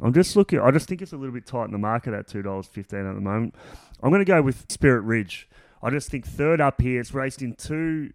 I'm 0.02 0.12
just 0.12 0.37
looking. 0.37 0.61
I 0.61 0.70
just 0.70 0.87
think 0.87 1.00
it's 1.00 1.14
a 1.14 1.16
little 1.16 1.32
bit 1.32 1.47
tight 1.47 1.64
in 1.64 1.73
the 1.73 1.78
market 1.78 2.12
at 2.12 2.28
two 2.28 2.42
dollars 2.42 2.66
fifteen 2.66 3.06
at 3.06 3.14
the 3.14 3.23
moment. 3.23 3.54
I'm 4.02 4.11
going 4.11 4.20
to 4.20 4.26
go 4.26 4.42
with 4.42 4.70
Spirit 4.70 5.00
Ridge. 5.00 5.49
I 5.82 5.88
just 5.88 6.11
think 6.11 6.26
third 6.26 6.61
up 6.61 6.82
here. 6.82 7.00
It's 7.00 7.14
raced 7.14 7.40
in 7.40 7.54
two 7.54 8.11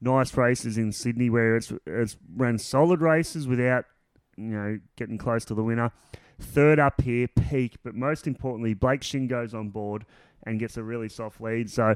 nice 0.00 0.36
races 0.36 0.76
in 0.76 0.90
Sydney 0.90 1.30
where 1.30 1.56
it's 1.56 1.72
it's 1.86 2.16
ran 2.34 2.58
solid 2.58 3.00
races 3.00 3.46
without 3.46 3.84
you 4.36 4.44
know 4.44 4.80
getting 4.96 5.16
close 5.16 5.44
to 5.44 5.54
the 5.54 5.62
winner. 5.62 5.92
Third 6.40 6.80
up 6.80 7.02
here, 7.02 7.28
peak, 7.28 7.76
but 7.84 7.94
most 7.94 8.26
importantly, 8.26 8.74
Blake 8.74 9.04
Shinn 9.04 9.28
goes 9.28 9.54
on 9.54 9.68
board 9.68 10.04
and 10.44 10.58
gets 10.58 10.76
a 10.76 10.82
really 10.82 11.08
soft 11.08 11.40
lead. 11.40 11.70
So 11.70 11.94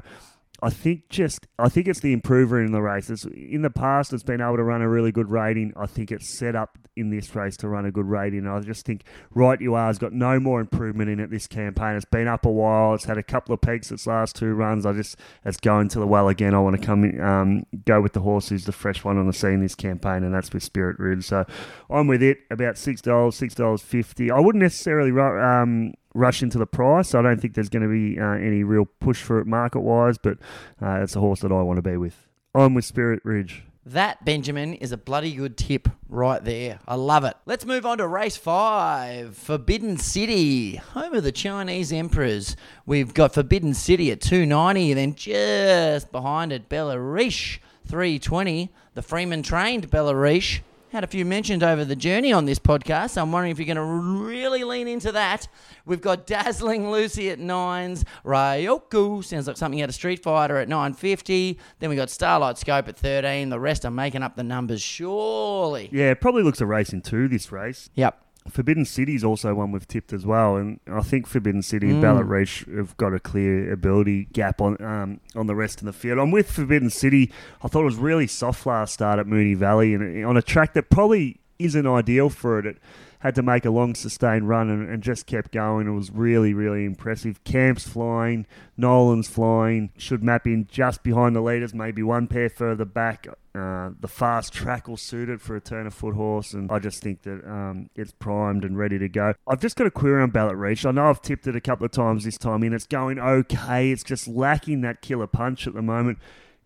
I 0.61 0.69
think 0.69 1.09
just 1.09 1.47
I 1.57 1.69
think 1.69 1.87
it's 1.87 2.01
the 2.01 2.13
improver 2.13 2.61
in 2.61 2.71
the 2.71 2.81
race. 2.81 3.09
It's, 3.09 3.25
in 3.25 3.61
the 3.61 3.69
past, 3.69 4.13
it's 4.13 4.23
been 4.23 4.41
able 4.41 4.57
to 4.57 4.63
run 4.63 4.81
a 4.81 4.89
really 4.89 5.11
good 5.11 5.29
rating. 5.29 5.73
I 5.77 5.85
think 5.85 6.11
it's 6.11 6.37
set 6.37 6.55
up 6.55 6.77
in 6.95 7.09
this 7.09 7.33
race 7.33 7.55
to 7.57 7.69
run 7.69 7.85
a 7.85 7.91
good 7.91 8.05
rating. 8.05 8.45
I 8.45 8.59
just 8.59 8.85
think 8.85 9.03
Right 9.33 9.59
You 9.59 9.75
Are's 9.77 9.97
got 9.97 10.11
no 10.11 10.39
more 10.39 10.59
improvement 10.59 11.09
in 11.09 11.19
it 11.19 11.29
this 11.29 11.47
campaign. 11.47 11.95
It's 11.95 12.05
been 12.05 12.27
up 12.27 12.45
a 12.45 12.51
while. 12.51 12.93
It's 12.93 13.05
had 13.05 13.17
a 13.17 13.23
couple 13.23 13.53
of 13.53 13.61
peaks 13.61 13.91
its 13.91 14.05
last 14.05 14.35
two 14.35 14.53
runs. 14.53 14.85
I 14.85 14.93
just 14.93 15.17
it's 15.45 15.57
going 15.57 15.87
to 15.89 15.99
the 15.99 16.07
well 16.07 16.27
again. 16.27 16.53
I 16.53 16.59
want 16.59 16.79
to 16.79 16.85
come 16.85 17.03
in, 17.03 17.21
um, 17.21 17.65
go 17.85 18.01
with 18.01 18.13
the 18.13 18.21
horse 18.21 18.49
who's 18.49 18.65
the 18.65 18.71
fresh 18.71 19.03
one 19.03 19.17
on 19.17 19.27
the 19.27 19.33
scene 19.33 19.61
this 19.61 19.75
campaign, 19.75 20.23
and 20.23 20.33
that's 20.33 20.53
with 20.53 20.63
Spirit 20.63 20.99
Ridge. 20.99 21.25
So 21.25 21.45
I'm 21.89 22.07
with 22.07 22.21
it 22.21 22.39
about 22.51 22.77
six 22.77 23.01
dollars, 23.01 23.35
six 23.35 23.55
dollars 23.55 23.81
fifty. 23.81 24.29
I 24.29 24.39
wouldn't 24.39 24.61
necessarily 24.61 25.11
um, 25.19 25.93
rush 26.13 26.41
into 26.41 26.57
the 26.57 26.65
price. 26.65 27.13
I 27.13 27.21
don't 27.21 27.39
think 27.39 27.53
there's 27.53 27.69
going 27.69 27.83
to 27.83 27.89
be 27.89 28.19
uh, 28.19 28.31
any 28.33 28.63
real 28.63 28.85
push 28.85 29.21
for 29.21 29.39
it 29.39 29.47
market 29.47 29.81
wise, 29.81 30.17
but 30.17 30.37
uh, 30.81 31.01
it's 31.01 31.15
a 31.15 31.19
horse 31.19 31.41
that 31.41 31.51
I 31.51 31.61
want 31.61 31.77
to 31.77 31.81
be 31.81 31.97
with. 31.97 32.27
I'm 32.55 32.73
with 32.73 32.85
Spirit 32.85 33.21
Ridge. 33.23 33.63
That, 33.85 34.23
Benjamin, 34.23 34.75
is 34.75 34.91
a 34.91 34.97
bloody 34.97 35.33
good 35.33 35.57
tip 35.57 35.87
right 36.09 36.43
there. 36.43 36.79
I 36.87 36.95
love 36.95 37.23
it. 37.23 37.35
Let's 37.45 37.65
move 37.65 37.85
on 37.85 37.97
to 37.99 38.07
race 38.07 38.37
five 38.37 39.35
Forbidden 39.35 39.97
City, 39.97 40.75
home 40.75 41.13
of 41.13 41.23
the 41.23 41.31
Chinese 41.31 41.91
Emperors. 41.91 42.55
We've 42.85 43.13
got 43.13 43.33
Forbidden 43.33 43.73
City 43.73 44.11
at 44.11 44.21
290, 44.21 44.93
then 44.93 45.15
just 45.15 46.11
behind 46.11 46.51
it, 46.51 46.69
Bellariche 46.69 47.59
320. 47.87 48.69
The 48.93 49.01
Freeman 49.01 49.41
trained 49.41 49.89
Bellariche 49.89 50.59
had 50.91 51.03
a 51.03 51.07
few 51.07 51.23
mentioned 51.23 51.63
over 51.63 51.85
the 51.85 51.95
journey 51.95 52.33
on 52.33 52.45
this 52.45 52.59
podcast. 52.59 53.11
So 53.11 53.21
I'm 53.21 53.31
wondering 53.31 53.51
if 53.51 53.59
you're 53.59 53.73
going 53.73 53.77
to 53.77 54.23
really 54.25 54.63
lean 54.63 54.87
into 54.87 55.11
that. 55.11 55.47
We've 55.85 56.01
got 56.01 56.25
Dazzling 56.25 56.89
Lucy 56.89 57.29
at 57.29 57.39
nines, 57.39 58.05
Ryoku 58.25 59.23
sounds 59.23 59.47
like 59.47 59.57
something 59.57 59.81
out 59.81 59.89
of 59.89 59.95
Street 59.95 60.23
Fighter 60.23 60.57
at 60.57 60.67
950. 60.67 61.59
Then 61.79 61.89
we 61.89 61.95
got 61.95 62.09
Starlight 62.09 62.57
Scope 62.57 62.87
at 62.87 62.97
13. 62.97 63.49
The 63.49 63.59
rest 63.59 63.85
are 63.85 63.91
making 63.91 64.23
up 64.23 64.35
the 64.35 64.43
numbers, 64.43 64.81
surely. 64.81 65.89
Yeah, 65.91 66.11
it 66.11 66.21
probably 66.21 66.43
looks 66.43 66.61
a 66.61 66.65
race 66.65 66.91
in 66.91 67.01
two 67.01 67.27
this 67.27 67.51
race. 67.51 67.89
Yep. 67.95 68.19
Forbidden 68.47 68.85
City 68.85 69.15
is 69.15 69.23
also 69.23 69.53
one 69.53 69.71
we've 69.71 69.87
tipped 69.87 70.13
as 70.13 70.25
well, 70.25 70.55
and 70.55 70.79
I 70.87 71.01
think 71.01 71.27
Forbidden 71.27 71.61
City 71.61 71.89
and 71.89 72.01
Ballot 72.01 72.25
Reach 72.25 72.65
have 72.73 72.95
got 72.97 73.13
a 73.13 73.19
clear 73.19 73.71
ability 73.71 74.25
gap 74.33 74.61
on 74.61 74.81
um, 74.81 75.19
on 75.35 75.47
the 75.47 75.55
rest 75.55 75.79
of 75.81 75.85
the 75.85 75.93
field. 75.93 76.17
I'm 76.19 76.31
with 76.31 76.51
Forbidden 76.51 76.89
City. 76.89 77.31
I 77.61 77.67
thought 77.67 77.81
it 77.81 77.85
was 77.85 77.97
really 77.97 78.27
soft 78.27 78.65
last 78.65 78.93
start 78.93 79.19
at 79.19 79.27
Moonee 79.27 79.55
Valley, 79.55 79.93
and 79.93 80.25
on 80.25 80.37
a 80.37 80.41
track 80.41 80.73
that 80.73 80.89
probably 80.89 81.39
isn't 81.59 81.85
ideal 81.85 82.29
for 82.29 82.59
it. 82.59 82.65
It 82.65 82.77
had 83.19 83.35
to 83.35 83.43
make 83.43 83.65
a 83.65 83.69
long 83.69 83.95
sustained 83.95 84.47
run 84.47 84.69
and, 84.69 84.89
and, 84.89 85.03
just 85.03 85.25
kept 85.25 85.51
going. 85.51 85.87
It 85.87 85.91
was 85.91 86.09
really, 86.09 86.53
really 86.53 86.85
impressive. 86.85 87.43
Camps 87.43 87.87
flying, 87.87 88.45
Nolen's 88.77 89.27
flying, 89.27 89.91
should 89.97 90.23
map 90.23 90.47
in 90.47 90.67
just 90.67 91.03
behind 91.03 91.35
the 91.35 91.41
leaders, 91.41 91.73
maybe 91.73 92.01
one 92.01 92.27
pair 92.27 92.49
further 92.49 92.85
back. 92.85 93.27
Uh, 93.53 93.89
the 93.99 94.07
fast 94.07 94.53
track 94.53 94.87
will 94.87 94.95
suit 94.95 95.27
it 95.27 95.41
for 95.41 95.55
a 95.55 95.59
turn 95.59 95.85
of 95.85 95.93
foot 95.93 96.15
horse, 96.15 96.53
and 96.53 96.71
I 96.71 96.79
just 96.79 97.03
think 97.03 97.23
that 97.23 97.43
um, 97.45 97.89
it's 97.93 98.13
primed 98.13 98.63
and 98.63 98.77
ready 98.77 98.97
to 98.99 99.09
go. 99.09 99.33
I've 99.47 99.59
just 99.59 99.75
got 99.75 99.87
a 99.87 99.91
query 99.91 100.23
on 100.23 100.29
Ballot 100.29 100.55
Reach. 100.55 100.85
I 100.85 100.91
know 100.91 101.09
I've 101.09 101.21
tipped 101.21 101.45
it 101.45 101.55
a 101.55 101.61
couple 101.61 101.85
of 101.85 101.91
times 101.91 102.23
this 102.23 102.37
time 102.37 102.63
in. 102.63 102.73
It's 102.73 102.85
going 102.85 103.19
okay. 103.19 103.91
It's 103.91 104.03
just 104.03 104.29
lacking 104.29 104.81
that 104.81 105.01
killer 105.01 105.27
punch 105.27 105.67
at 105.67 105.73
the 105.73 105.81
moment. 105.81 106.19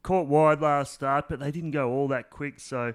Caught 0.04 0.28
wide 0.28 0.62
last 0.62 0.94
start, 0.94 1.26
but 1.30 1.40
they 1.40 1.50
didn't 1.50 1.72
go 1.72 1.90
all 1.90 2.10
that 2.10 2.30
quick, 2.30 2.60
so 2.60 2.94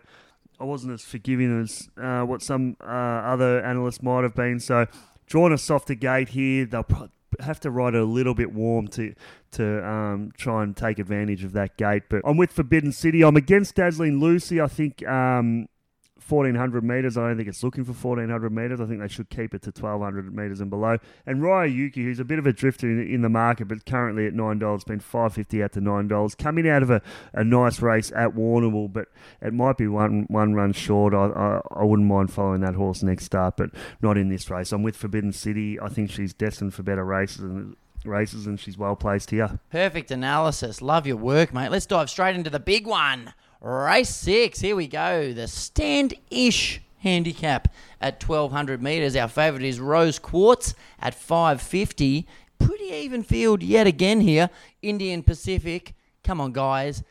I 0.60 0.64
wasn't 0.64 0.94
as 0.94 1.02
forgiving 1.02 1.60
as 1.62 1.88
uh, 2.00 2.22
what 2.22 2.42
some 2.42 2.76
uh, 2.80 2.86
other 2.86 3.64
analysts 3.64 4.02
might 4.02 4.22
have 4.22 4.34
been. 4.34 4.60
So, 4.60 4.86
drawing 5.26 5.52
a 5.52 5.58
softer 5.58 5.94
gate 5.94 6.30
here. 6.30 6.64
They'll 6.66 6.82
pro- 6.82 7.10
have 7.40 7.60
to 7.60 7.70
ride 7.70 7.94
it 7.94 8.00
a 8.00 8.04
little 8.04 8.34
bit 8.34 8.52
warm 8.52 8.88
to 8.88 9.14
to 9.52 9.88
um, 9.88 10.32
try 10.36 10.62
and 10.62 10.76
take 10.76 10.98
advantage 10.98 11.44
of 11.44 11.52
that 11.52 11.76
gate. 11.76 12.04
But 12.08 12.22
I'm 12.24 12.36
with 12.36 12.50
Forbidden 12.50 12.92
City. 12.92 13.22
I'm 13.22 13.36
against 13.36 13.76
Dazzling 13.76 14.18
Lucy. 14.18 14.60
I 14.60 14.66
think 14.66 15.06
um, 15.06 15.68
1400 16.28 16.84
metres. 16.84 17.16
I 17.16 17.28
don't 17.28 17.36
think 17.36 17.48
it's 17.48 17.62
looking 17.62 17.84
for 17.84 17.92
1400 17.92 18.50
metres. 18.50 18.80
I 18.80 18.86
think 18.86 19.00
they 19.00 19.08
should 19.08 19.30
keep 19.30 19.54
it 19.54 19.62
to 19.62 19.70
1200 19.70 20.34
metres 20.34 20.60
and 20.60 20.70
below. 20.70 20.98
And 21.26 21.40
Raya 21.40 21.72
Yuki, 21.72 22.04
who's 22.04 22.20
a 22.20 22.24
bit 22.24 22.38
of 22.38 22.46
a 22.46 22.52
drifter 22.52 22.88
in, 22.88 23.06
in 23.06 23.22
the 23.22 23.28
market, 23.28 23.68
but 23.68 23.86
currently 23.86 24.26
at 24.26 24.34
$9, 24.34 24.86
been 24.86 25.00
550 25.00 25.62
out 25.62 25.72
to 25.72 25.80
$9. 25.80 26.38
Coming 26.38 26.68
out 26.68 26.82
of 26.82 26.90
a, 26.90 27.02
a 27.32 27.44
nice 27.44 27.80
race 27.80 28.12
at 28.14 28.30
Warrnambool, 28.30 28.92
but 28.92 29.08
it 29.40 29.52
might 29.52 29.76
be 29.76 29.86
one 29.86 30.26
one 30.28 30.54
run 30.54 30.72
short. 30.72 31.14
I, 31.14 31.26
I, 31.26 31.60
I 31.80 31.84
wouldn't 31.84 32.08
mind 32.08 32.32
following 32.32 32.60
that 32.60 32.74
horse 32.74 33.02
next 33.02 33.24
start, 33.24 33.56
but 33.56 33.70
not 34.02 34.18
in 34.18 34.28
this 34.28 34.50
race. 34.50 34.72
I'm 34.72 34.82
with 34.82 34.96
Forbidden 34.96 35.32
City. 35.32 35.78
I 35.80 35.88
think 35.88 36.10
she's 36.10 36.34
destined 36.34 36.74
for 36.74 36.82
better 36.82 37.04
races 37.04 37.40
and 37.40 37.76
races 38.04 38.46
and 38.46 38.58
she's 38.58 38.78
well 38.78 38.96
placed 38.96 39.30
here. 39.30 39.58
Perfect 39.70 40.10
analysis. 40.10 40.80
Love 40.82 41.06
your 41.06 41.16
work, 41.16 41.52
mate. 41.52 41.70
Let's 41.70 41.86
dive 41.86 42.10
straight 42.10 42.36
into 42.36 42.50
the 42.50 42.60
big 42.60 42.86
one. 42.86 43.34
Race 43.60 44.14
six, 44.14 44.60
here 44.60 44.76
we 44.76 44.86
go. 44.86 45.32
The 45.32 45.48
stand 45.48 46.14
ish 46.30 46.80
handicap 46.98 47.72
at 48.00 48.22
1200 48.22 48.80
metres. 48.80 49.16
Our 49.16 49.28
favourite 49.28 49.64
is 49.64 49.80
Rose 49.80 50.18
Quartz 50.18 50.74
at 51.00 51.14
550. 51.14 52.26
Pretty 52.58 52.84
even 52.84 53.22
field 53.22 53.62
yet 53.62 53.86
again 53.86 54.20
here. 54.20 54.50
Indian 54.80 55.22
Pacific. 55.22 55.94
Come 56.22 56.40
on, 56.40 56.52
guys. 56.52 57.02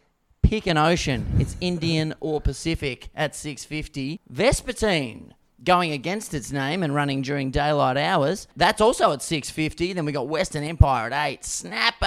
Pick 0.42 0.68
an 0.68 0.77
ocean. 0.77 1.25
It's 1.39 1.58
Indian 1.60 2.13
or 2.22 2.39
Pacific 2.39 3.10
at 3.13 3.36
650. 3.36 4.22
Vespertine 4.32 5.32
going 5.63 5.92
against 5.92 6.34
its 6.34 6.51
name 6.51 6.84
and 6.84 6.96
running 6.96 7.22
during 7.22 7.51
daylight 7.51 7.98
hours. 7.98 8.48
That's 8.56 8.80
also 8.80 9.12
at 9.12 9.22
650. 9.22 9.94
Then 9.94 10.06
we 10.06 10.13
got 10.13 10.30
Western 10.30 10.63
Empire 10.63 11.12
at 11.12 11.27
8. 11.27 11.44
Snapper 11.44 12.06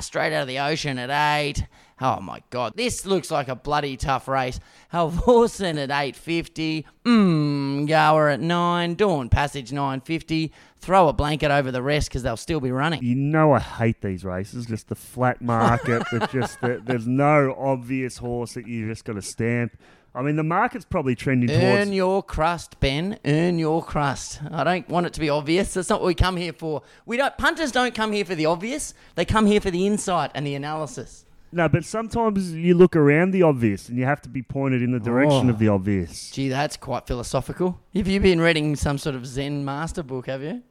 straight 0.00 0.32
out 0.32 0.42
of 0.42 0.48
the 0.48 0.58
ocean 0.58 0.98
at 0.98 1.10
8. 1.10 1.66
Oh 2.00 2.20
my 2.20 2.42
god, 2.50 2.72
this 2.76 3.06
looks 3.06 3.30
like 3.30 3.48
a 3.48 3.54
bloody 3.54 3.96
tough 3.96 4.26
race. 4.26 4.58
Halvorsen 4.92 5.78
at 5.78 5.90
850, 5.90 6.86
mmm, 7.04 7.86
Gower 7.86 8.30
at 8.30 8.40
9, 8.40 8.94
Dawn 8.96 9.28
Passage 9.28 9.72
950. 9.72 10.52
Throw 10.78 11.08
a 11.08 11.12
blanket 11.12 11.50
over 11.50 11.70
the 11.70 11.82
rest 11.82 12.08
because 12.08 12.22
they'll 12.24 12.36
still 12.36 12.60
be 12.60 12.72
running. 12.72 13.02
You 13.02 13.14
know 13.14 13.52
I 13.52 13.60
hate 13.60 14.02
these 14.02 14.24
races, 14.24 14.66
just 14.66 14.88
the 14.88 14.96
flat 14.96 15.40
market. 15.40 16.02
just 16.32 16.60
the, 16.60 16.82
there's 16.84 17.06
no 17.06 17.54
obvious 17.56 18.18
horse 18.18 18.54
that 18.54 18.66
you 18.66 18.88
just 18.88 19.04
got 19.04 19.14
to 19.14 19.22
stamp. 19.22 19.76
I 20.16 20.22
mean, 20.22 20.36
the 20.36 20.44
market's 20.44 20.84
probably 20.84 21.16
trending 21.16 21.50
Earn 21.50 21.60
towards. 21.60 21.80
Earn 21.88 21.92
your 21.92 22.22
crust, 22.22 22.78
Ben. 22.78 23.18
Earn 23.24 23.58
your 23.58 23.82
crust. 23.82 24.40
I 24.48 24.62
don't 24.62 24.88
want 24.88 25.06
it 25.06 25.12
to 25.14 25.20
be 25.20 25.28
obvious. 25.28 25.74
That's 25.74 25.90
not 25.90 26.00
what 26.00 26.06
we 26.06 26.14
come 26.14 26.36
here 26.36 26.52
for. 26.52 26.82
We 27.04 27.16
don't. 27.16 27.36
Punters 27.36 27.72
don't 27.72 27.94
come 27.94 28.12
here 28.12 28.24
for 28.24 28.36
the 28.36 28.46
obvious. 28.46 28.94
They 29.16 29.24
come 29.24 29.46
here 29.46 29.60
for 29.60 29.72
the 29.72 29.86
insight 29.86 30.30
and 30.34 30.46
the 30.46 30.54
analysis. 30.54 31.24
No, 31.50 31.68
but 31.68 31.84
sometimes 31.84 32.52
you 32.52 32.74
look 32.74 32.94
around 32.96 33.30
the 33.30 33.42
obvious 33.42 33.88
and 33.88 33.98
you 33.98 34.04
have 34.04 34.20
to 34.22 34.28
be 34.28 34.42
pointed 34.42 34.82
in 34.82 34.92
the 34.92 35.00
direction 35.00 35.46
oh. 35.46 35.50
of 35.50 35.58
the 35.58 35.68
obvious. 35.68 36.30
Gee, 36.30 36.48
that's 36.48 36.76
quite 36.76 37.06
philosophical. 37.06 37.80
Have 37.94 38.08
you 38.08 38.18
been 38.20 38.40
reading 38.40 38.74
some 38.76 38.98
sort 38.98 39.14
of 39.14 39.26
Zen 39.26 39.64
master 39.64 40.02
book, 40.02 40.26
have 40.26 40.42
you? 40.42 40.62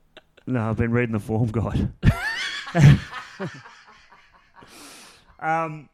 No, 0.45 0.69
I've 0.69 0.77
been 0.77 0.91
reading 0.91 1.13
the 1.13 1.19
form 1.19 1.49
guide. 1.51 1.89
um, 5.39 5.87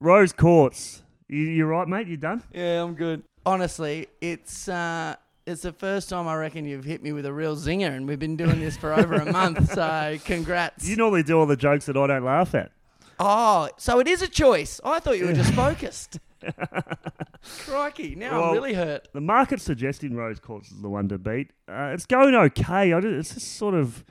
Rose 0.00 0.32
Quartz. 0.32 1.02
You, 1.32 1.64
are 1.64 1.68
right, 1.68 1.88
mate? 1.88 2.08
You 2.08 2.18
done? 2.18 2.42
Yeah, 2.52 2.82
I'm 2.82 2.92
good. 2.92 3.22
Honestly, 3.46 4.08
it's 4.20 4.68
uh, 4.68 5.16
it's 5.46 5.62
the 5.62 5.72
first 5.72 6.10
time 6.10 6.28
I 6.28 6.36
reckon 6.36 6.66
you've 6.66 6.84
hit 6.84 7.02
me 7.02 7.12
with 7.12 7.24
a 7.24 7.32
real 7.32 7.56
zinger, 7.56 7.88
and 7.88 8.06
we've 8.06 8.18
been 8.18 8.36
doing 8.36 8.60
this 8.60 8.76
for 8.76 8.92
over 8.92 9.14
a 9.14 9.32
month. 9.32 9.60
So, 9.72 10.18
congrats. 10.26 10.86
You 10.86 10.96
normally 10.96 11.22
do 11.22 11.38
all 11.38 11.46
the 11.46 11.56
jokes 11.56 11.86
that 11.86 11.96
I 11.96 12.06
don't 12.06 12.24
laugh 12.24 12.54
at. 12.54 12.72
Oh, 13.18 13.70
so 13.78 13.98
it 13.98 14.08
is 14.08 14.20
a 14.20 14.28
choice. 14.28 14.78
I 14.84 15.00
thought 15.00 15.16
you 15.18 15.26
were 15.26 15.32
just 15.32 15.54
focused. 15.54 16.18
Crikey! 17.60 18.14
Now 18.14 18.38
well, 18.38 18.48
I'm 18.50 18.54
really 18.54 18.74
hurt. 18.74 19.08
The 19.14 19.20
market's 19.22 19.62
suggesting 19.62 20.14
Rose 20.14 20.38
Quartz 20.38 20.70
is 20.70 20.82
the 20.82 20.90
one 20.90 21.08
to 21.08 21.16
beat. 21.16 21.52
Uh, 21.66 21.92
it's 21.94 22.04
going 22.04 22.34
okay. 22.34 22.92
I 22.92 22.98
it's 22.98 23.32
just 23.32 23.56
sort 23.56 23.74
of. 23.74 24.04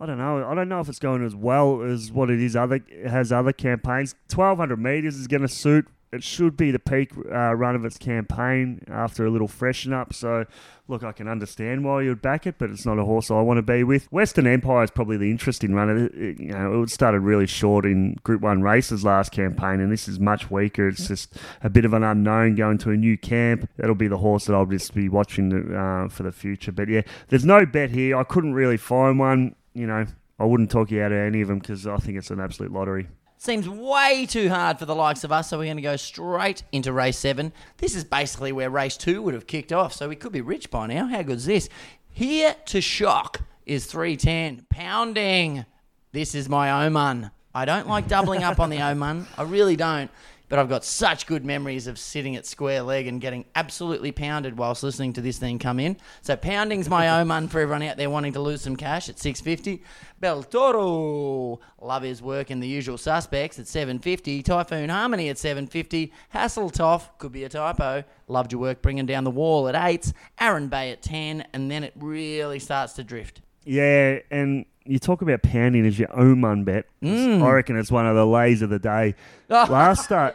I 0.00 0.06
don't 0.06 0.18
know. 0.18 0.44
I 0.44 0.54
don't 0.56 0.68
know 0.68 0.80
if 0.80 0.88
it's 0.88 0.98
going 0.98 1.24
as 1.24 1.36
well 1.36 1.82
as 1.82 2.10
what 2.10 2.28
it 2.28 2.40
is. 2.40 2.56
Other 2.56 2.80
has 3.06 3.30
other 3.30 3.52
campaigns. 3.52 4.16
Twelve 4.28 4.58
hundred 4.58 4.80
meters 4.80 5.14
is 5.14 5.28
going 5.28 5.42
to 5.42 5.48
suit 5.48 5.86
it 6.12 6.24
should 6.24 6.56
be 6.56 6.72
the 6.72 6.78
peak 6.80 7.12
uh, 7.16 7.54
run 7.54 7.76
of 7.76 7.84
its 7.84 7.96
campaign 7.96 8.84
after 8.88 9.24
a 9.24 9.30
little 9.30 9.46
freshen 9.46 9.92
up. 9.92 10.12
So, 10.12 10.44
look, 10.88 11.04
I 11.04 11.12
can 11.12 11.28
understand 11.28 11.84
why 11.84 12.02
you'd 12.02 12.20
back 12.20 12.48
it, 12.48 12.56
but 12.58 12.68
it's 12.70 12.84
not 12.84 12.98
a 12.98 13.04
horse 13.04 13.30
I 13.30 13.40
want 13.42 13.58
to 13.58 13.62
be 13.62 13.84
with. 13.84 14.10
Western 14.10 14.46
Empire 14.48 14.82
is 14.82 14.90
probably 14.90 15.16
the 15.16 15.30
interesting 15.30 15.72
runner. 15.72 16.06
It, 16.06 16.40
you 16.40 16.48
know, 16.48 16.82
it 16.82 16.90
started 16.90 17.20
really 17.20 17.46
short 17.46 17.86
in 17.86 18.16
Group 18.24 18.42
One 18.42 18.60
races 18.60 19.04
last 19.04 19.30
campaign, 19.30 19.78
and 19.78 19.92
this 19.92 20.08
is 20.08 20.18
much 20.18 20.50
weaker. 20.50 20.88
It's 20.88 21.06
just 21.06 21.36
a 21.62 21.70
bit 21.70 21.84
of 21.84 21.92
an 21.92 22.02
unknown 22.02 22.56
going 22.56 22.78
to 22.78 22.90
a 22.90 22.96
new 22.96 23.16
camp. 23.16 23.70
That'll 23.76 23.94
be 23.94 24.08
the 24.08 24.18
horse 24.18 24.46
that 24.46 24.54
I'll 24.54 24.66
just 24.66 24.92
be 24.92 25.08
watching 25.08 25.74
uh, 25.74 26.08
for 26.08 26.24
the 26.24 26.32
future. 26.32 26.72
But 26.72 26.88
yeah, 26.88 27.02
there's 27.28 27.44
no 27.44 27.64
bet 27.64 27.90
here. 27.90 28.16
I 28.16 28.24
couldn't 28.24 28.54
really 28.54 28.78
find 28.78 29.20
one. 29.20 29.54
You 29.74 29.86
know, 29.86 30.06
I 30.40 30.44
wouldn't 30.44 30.72
talk 30.72 30.90
you 30.90 31.02
out 31.02 31.12
of 31.12 31.18
any 31.18 31.40
of 31.42 31.46
them 31.46 31.60
because 31.60 31.86
I 31.86 31.98
think 31.98 32.18
it's 32.18 32.32
an 32.32 32.40
absolute 32.40 32.72
lottery. 32.72 33.06
Seems 33.42 33.66
way 33.66 34.26
too 34.28 34.50
hard 34.50 34.78
for 34.78 34.84
the 34.84 34.94
likes 34.94 35.24
of 35.24 35.32
us, 35.32 35.48
so 35.48 35.56
we're 35.56 35.64
going 35.64 35.78
to 35.78 35.82
go 35.82 35.96
straight 35.96 36.62
into 36.72 36.92
race 36.92 37.16
seven. 37.16 37.54
This 37.78 37.96
is 37.96 38.04
basically 38.04 38.52
where 38.52 38.68
race 38.68 38.98
two 38.98 39.22
would 39.22 39.32
have 39.32 39.46
kicked 39.46 39.72
off, 39.72 39.94
so 39.94 40.10
we 40.10 40.14
could 40.14 40.30
be 40.30 40.42
rich 40.42 40.70
by 40.70 40.86
now. 40.88 41.06
How 41.06 41.22
good 41.22 41.38
is 41.38 41.46
this? 41.46 41.70
Here 42.10 42.54
to 42.66 42.82
shock 42.82 43.40
is 43.64 43.86
310. 43.86 44.66
Pounding. 44.68 45.64
This 46.12 46.34
is 46.34 46.50
my 46.50 46.84
Oman. 46.84 47.30
I 47.54 47.64
don't 47.64 47.88
like 47.88 48.08
doubling 48.08 48.42
up 48.42 48.60
on 48.60 48.68
the 48.68 48.82
Oman. 48.82 49.26
I 49.38 49.44
really 49.44 49.74
don't. 49.74 50.10
But 50.50 50.58
I've 50.58 50.68
got 50.68 50.84
such 50.84 51.26
good 51.26 51.44
memories 51.44 51.86
of 51.86 51.96
sitting 51.96 52.34
at 52.34 52.44
square 52.44 52.82
leg 52.82 53.06
and 53.06 53.20
getting 53.20 53.44
absolutely 53.54 54.10
pounded 54.10 54.58
whilst 54.58 54.82
listening 54.82 55.12
to 55.14 55.20
this 55.20 55.38
thing 55.38 55.60
come 55.60 55.78
in. 55.78 55.96
So 56.22 56.36
pounding's 56.36 56.90
my 56.90 57.08
omen 57.20 57.46
for 57.46 57.60
everyone 57.60 57.84
out 57.84 57.96
there 57.96 58.10
wanting 58.10 58.32
to 58.32 58.40
lose 58.40 58.60
some 58.60 58.74
cash 58.74 59.08
at 59.08 59.20
650. 59.20 59.82
Bel 60.18 60.42
Toro, 60.42 61.60
love 61.80 62.02
his 62.02 62.20
work 62.20 62.50
in 62.50 62.58
the 62.58 62.66
usual 62.66 62.98
suspects 62.98 63.60
at 63.60 63.68
750. 63.68 64.42
Typhoon 64.42 64.90
Harmony 64.90 65.28
at 65.28 65.38
750. 65.38 66.12
Hasseltoff, 66.34 67.16
could 67.18 67.32
be 67.32 67.44
a 67.44 67.48
typo. 67.48 68.02
Loved 68.26 68.50
your 68.50 68.60
work 68.60 68.82
bringing 68.82 69.06
down 69.06 69.22
the 69.22 69.30
wall 69.30 69.68
at 69.68 69.76
8. 69.76 70.12
Aaron 70.40 70.66
Bay 70.66 70.90
at 70.90 71.00
10. 71.00 71.46
And 71.52 71.70
then 71.70 71.84
it 71.84 71.92
really 71.96 72.58
starts 72.58 72.94
to 72.94 73.04
drift. 73.04 73.40
Yeah, 73.70 74.18
and 74.32 74.64
you 74.84 74.98
talk 74.98 75.22
about 75.22 75.44
pounding 75.44 75.86
as 75.86 75.96
your 75.96 76.08
omen 76.18 76.64
bet. 76.64 76.86
Mm. 77.04 77.40
I 77.40 77.52
reckon 77.52 77.76
it's 77.76 77.92
one 77.92 78.04
of 78.04 78.16
the 78.16 78.26
lays 78.26 78.62
of 78.62 78.70
the 78.70 78.80
day. 78.80 79.14
Last 79.48 80.02
start, 80.02 80.34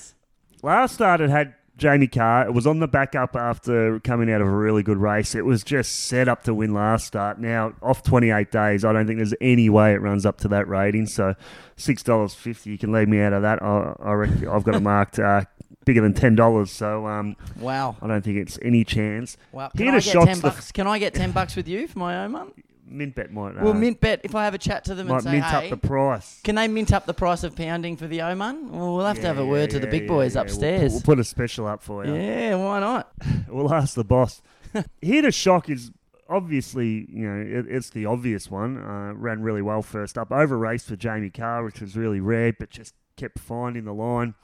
last 0.62 0.94
start 0.94 1.20
it 1.20 1.30
had 1.30 1.54
Jamie 1.76 2.06
Kah. 2.06 2.42
It 2.42 2.54
was 2.54 2.66
on 2.66 2.78
the 2.80 2.86
back 2.88 3.14
up 3.14 3.34
after 3.34 3.98
coming 4.00 4.30
out 4.30 4.40
of 4.40 4.46
a 4.46 4.50
really 4.50 4.82
good 4.82 4.98
race. 4.98 5.34
It 5.34 5.44
was 5.44 5.64
just 5.64 6.06
set 6.06 6.28
up 6.28 6.44
to 6.44 6.54
win 6.54 6.72
last 6.72 7.06
start. 7.06 7.38
Now 7.40 7.72
off 7.82 8.02
28 8.02 8.50
days, 8.52 8.84
I 8.84 8.92
don't 8.92 9.06
think 9.06 9.18
there's 9.18 9.34
any 9.40 9.68
way 9.68 9.92
it 9.92 10.00
runs 10.00 10.24
up 10.24 10.38
to 10.42 10.48
that 10.48 10.68
rating. 10.68 11.06
So 11.06 11.34
six 11.76 12.02
dollars 12.02 12.34
fifty, 12.34 12.70
you 12.70 12.78
can 12.78 12.92
leave 12.92 13.08
me 13.08 13.20
out 13.20 13.32
of 13.32 13.42
that. 13.42 13.62
I, 13.62 13.94
I 14.00 14.12
reckon 14.12 14.48
I've 14.48 14.64
got 14.64 14.74
it 14.76 14.80
marked. 14.82 15.18
Uh, 15.18 15.42
Bigger 15.84 16.00
than 16.00 16.14
ten 16.14 16.34
dollars, 16.34 16.70
so 16.70 17.06
um, 17.06 17.36
Wow. 17.60 17.96
I 18.00 18.06
don't 18.06 18.24
think 18.24 18.38
it's 18.38 18.58
any 18.62 18.84
chance. 18.84 19.36
Wow. 19.52 19.68
Can 19.76 19.88
I 19.88 19.90
get 19.92 20.02
shocks 20.04 20.24
10 20.28 20.36
the- 20.36 20.42
bucks? 20.42 20.72
Can 20.72 20.86
I 20.86 20.98
get 20.98 21.12
10 21.12 21.32
bucks 21.32 21.56
with 21.56 21.68
you 21.68 21.86
for 21.88 21.98
my 21.98 22.24
own 22.24 22.32
one? 22.32 22.52
Mint 22.86 23.14
bet 23.14 23.32
might. 23.32 23.56
Well, 23.56 23.72
uh, 23.72 23.74
mint 23.74 24.00
bet 24.00 24.20
if 24.24 24.34
I 24.34 24.44
have 24.44 24.54
a 24.54 24.58
chat 24.58 24.84
to 24.84 24.94
them 24.94 25.06
and 25.06 25.14
might 25.16 25.22
say, 25.22 25.32
mint 25.32 25.44
hey, 25.44 25.70
up 25.70 25.80
the 25.80 25.88
price. 25.88 26.40
can 26.44 26.54
they 26.54 26.68
mint 26.68 26.92
up 26.92 27.06
the 27.06 27.14
price 27.14 27.42
of 27.42 27.56
pounding 27.56 27.96
for 27.96 28.06
the 28.06 28.20
Oman? 28.22 28.70
Well, 28.70 28.96
we'll 28.96 29.06
have 29.06 29.20
to 29.20 29.26
have 29.26 29.38
a 29.38 29.42
Yeah, 29.42 29.48
word 29.48 29.70
to 29.70 29.78
the 29.80 29.86
yeah, 29.86 29.90
big 29.90 30.02
yeah, 30.02 30.08
boys 30.08 30.34
yeah. 30.34 30.42
We'll 30.42 30.50
upstairs. 30.50 30.92
We'll, 30.92 31.00
put 31.02 31.18
a 31.18 31.24
special 31.24 31.66
up 31.66 31.82
for 31.82 32.04
you. 32.04 32.14
yeah, 32.14 32.54
why 32.56 32.80
not? 32.80 33.12
We'll 33.48 33.72
ask 33.72 33.94
the 33.94 34.04
boss. 34.04 34.42
Here 35.00 35.22
to 35.22 35.30
shock 35.32 35.70
is 35.70 35.92
obviously, 36.28 37.06
you 37.08 37.26
know, 37.28 37.60
it, 37.60 37.66
it's 37.68 37.90
the 37.90 38.06
obvious 38.06 38.50
one. 38.50 38.78
Uh, 38.78 39.14
ran 39.14 39.40
really 39.42 39.62
well 39.62 39.82
first 39.82 40.18
up. 40.18 40.32
Over 40.32 40.58
raced 40.58 40.88
for 40.88 40.96
Jamie 40.96 41.30
Kah, 41.30 41.62
which 41.62 41.80
was 41.80 41.96
really 41.96 42.20
rare, 42.20 42.52
but 42.52 42.70
just 42.70 42.94
kept 43.16 43.38
finding 43.38 43.84
the 43.84 43.94
line. 43.94 44.34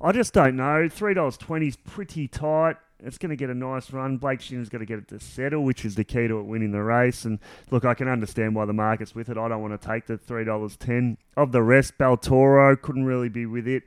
I 0.00 0.12
just 0.12 0.32
don't 0.34 0.56
know. 0.56 0.88
Three 0.88 1.14
dollars 1.14 1.36
twenty 1.36 1.68
is 1.68 1.76
pretty 1.76 2.28
tight. 2.28 2.76
It's 3.04 3.18
going 3.18 3.30
to 3.30 3.36
get 3.36 3.50
a 3.50 3.54
nice 3.54 3.92
run. 3.92 4.16
Blake 4.16 4.40
Shinner's 4.40 4.68
going 4.68 4.80
to 4.80 4.86
get 4.86 4.98
it 4.98 5.08
to 5.08 5.18
settle, 5.18 5.64
which 5.64 5.84
is 5.84 5.94
the 5.96 6.04
key 6.04 6.28
to 6.28 6.38
it 6.38 6.44
winning 6.44 6.72
the 6.72 6.82
race. 6.82 7.24
And 7.24 7.38
look, 7.70 7.84
I 7.84 7.94
can 7.94 8.08
understand 8.08 8.54
why 8.54 8.64
the 8.64 8.72
market's 8.72 9.14
with 9.14 9.28
it. 9.28 9.36
I 9.36 9.48
don't 9.48 9.60
want 9.60 9.80
to 9.80 9.86
take 9.88 10.06
the 10.06 10.16
three 10.16 10.44
dollars 10.44 10.76
ten. 10.76 11.18
Of 11.36 11.52
the 11.52 11.62
rest, 11.62 11.98
Baltoro 11.98 12.80
couldn't 12.80 13.04
really 13.04 13.28
be 13.28 13.46
with 13.46 13.66
it. 13.66 13.84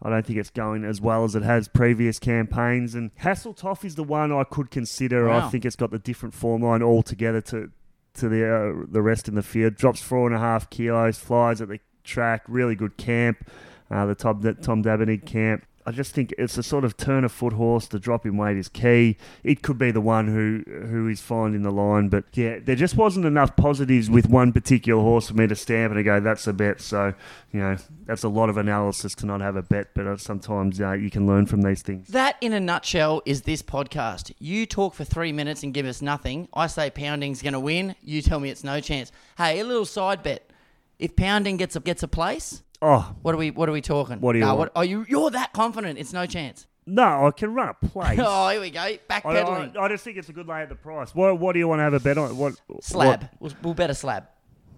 I 0.00 0.10
don't 0.10 0.24
think 0.24 0.38
it's 0.38 0.50
going 0.50 0.84
as 0.84 1.00
well 1.00 1.24
as 1.24 1.34
it 1.34 1.42
has 1.42 1.66
previous 1.66 2.18
campaigns. 2.18 2.94
And 2.94 3.14
Hasseltoff 3.16 3.84
is 3.84 3.96
the 3.96 4.04
one 4.04 4.30
I 4.30 4.44
could 4.44 4.70
consider. 4.70 5.28
I 5.28 5.48
think 5.48 5.64
it's 5.64 5.74
got 5.74 5.90
the 5.90 5.98
different 5.98 6.34
form 6.34 6.62
line 6.62 6.82
altogether 6.82 7.40
to 7.42 7.70
to 8.14 8.28
the 8.28 8.46
uh, 8.46 8.86
the 8.88 9.02
rest 9.02 9.28
in 9.28 9.34
the 9.34 9.42
field. 9.42 9.76
Drops 9.76 10.00
four 10.00 10.26
and 10.26 10.36
a 10.36 10.38
half 10.38 10.70
kilos, 10.70 11.18
flies 11.18 11.60
at 11.60 11.68
the 11.68 11.80
track, 12.04 12.44
really 12.48 12.74
good 12.74 12.96
camp. 12.96 13.50
Uh, 13.90 14.06
the 14.06 14.14
Tom 14.14 14.40
Tom 14.62 14.82
Dabernig 14.82 15.24
camp. 15.26 15.64
I 15.88 15.90
just 15.90 16.12
think 16.12 16.34
it's 16.36 16.58
a 16.58 16.62
sort 16.62 16.84
of 16.84 16.98
turn 16.98 17.24
of 17.24 17.32
foot 17.32 17.54
horse. 17.54 17.86
The 17.86 17.98
drop 17.98 18.26
in 18.26 18.36
weight 18.36 18.58
is 18.58 18.68
key. 18.68 19.16
It 19.42 19.62
could 19.62 19.78
be 19.78 19.90
the 19.90 20.02
one 20.02 20.28
who 20.28 20.62
who 20.86 21.08
is 21.08 21.22
finding 21.22 21.62
the 21.62 21.70
line, 21.72 22.10
but 22.10 22.24
yeah, 22.34 22.58
there 22.62 22.76
just 22.76 22.94
wasn't 22.94 23.24
enough 23.24 23.56
positives 23.56 24.10
with 24.10 24.28
one 24.28 24.52
particular 24.52 25.00
horse 25.00 25.28
for 25.28 25.34
me 25.34 25.46
to 25.46 25.56
stamp 25.56 25.92
and 25.92 25.98
to 25.98 26.02
go, 26.02 26.20
that's 26.20 26.46
a 26.46 26.52
bet. 26.52 26.82
So 26.82 27.14
you 27.52 27.60
know, 27.60 27.76
that's 28.04 28.22
a 28.22 28.28
lot 28.28 28.50
of 28.50 28.58
analysis 28.58 29.14
to 29.14 29.26
not 29.26 29.40
have 29.40 29.56
a 29.56 29.62
bet, 29.62 29.94
but 29.94 30.06
uh, 30.06 30.18
sometimes 30.18 30.78
uh, 30.78 30.92
you 30.92 31.08
can 31.08 31.26
learn 31.26 31.46
from 31.46 31.62
these 31.62 31.80
things. 31.80 32.08
That, 32.08 32.36
in 32.42 32.52
a 32.52 32.60
nutshell, 32.60 33.22
is 33.24 33.42
this 33.42 33.62
podcast. 33.62 34.30
You 34.38 34.66
talk 34.66 34.92
for 34.92 35.04
three 35.04 35.32
minutes 35.32 35.62
and 35.62 35.72
give 35.72 35.86
us 35.86 36.02
nothing. 36.02 36.48
I 36.52 36.66
say 36.66 36.90
pounding's 36.90 37.40
going 37.40 37.54
to 37.54 37.60
win. 37.60 37.94
You 38.02 38.20
tell 38.20 38.40
me 38.40 38.50
it's 38.50 38.62
no 38.62 38.80
chance. 38.80 39.10
Hey, 39.38 39.60
a 39.60 39.64
little 39.64 39.86
side 39.86 40.22
bet. 40.22 40.50
If 40.98 41.16
pounding 41.16 41.56
gets 41.56 41.76
a 41.76 41.80
gets 41.80 42.02
a 42.02 42.08
place, 42.08 42.62
Oh 42.80 43.14
what 43.22 43.34
are 43.34 43.38
we 43.38 43.50
what 43.50 43.68
are 43.68 43.72
we 43.72 43.80
talking? 43.80 44.20
What 44.20 44.32
do 44.34 44.38
you 44.38 44.46
want? 44.46 44.70
Are 44.70 44.70
oh, 44.76 44.82
you 44.82 45.04
you're 45.08 45.30
that 45.30 45.52
confident? 45.52 45.98
It's 45.98 46.12
no 46.12 46.26
chance. 46.26 46.66
no, 46.86 47.26
I 47.26 47.30
can 47.32 47.52
run 47.54 47.68
a 47.70 47.86
place. 47.86 48.18
Oh, 48.22 48.48
here 48.50 48.60
we 48.60 48.70
go. 48.70 48.80
I, 48.80 48.98
Backpedaling. 49.10 49.76
I, 49.76 49.82
I 49.84 49.88
just 49.88 50.04
think 50.04 50.16
it's 50.16 50.28
a 50.28 50.32
good 50.32 50.46
lay 50.46 50.62
at 50.62 50.68
the 50.68 50.74
price. 50.74 51.14
What 51.14 51.38
What 51.40 51.52
do 51.54 51.58
you 51.58 51.68
want 51.68 51.80
to 51.80 51.84
have 51.84 51.94
a 51.94 52.00
bet 52.00 52.16
on? 52.18 52.36
What 52.36 52.54
slab. 52.80 53.22
what- 53.22 53.30
We'll, 53.40 53.52
we'll 53.62 53.74
bet 53.74 53.90
a 53.90 53.94
slab. 53.94 54.26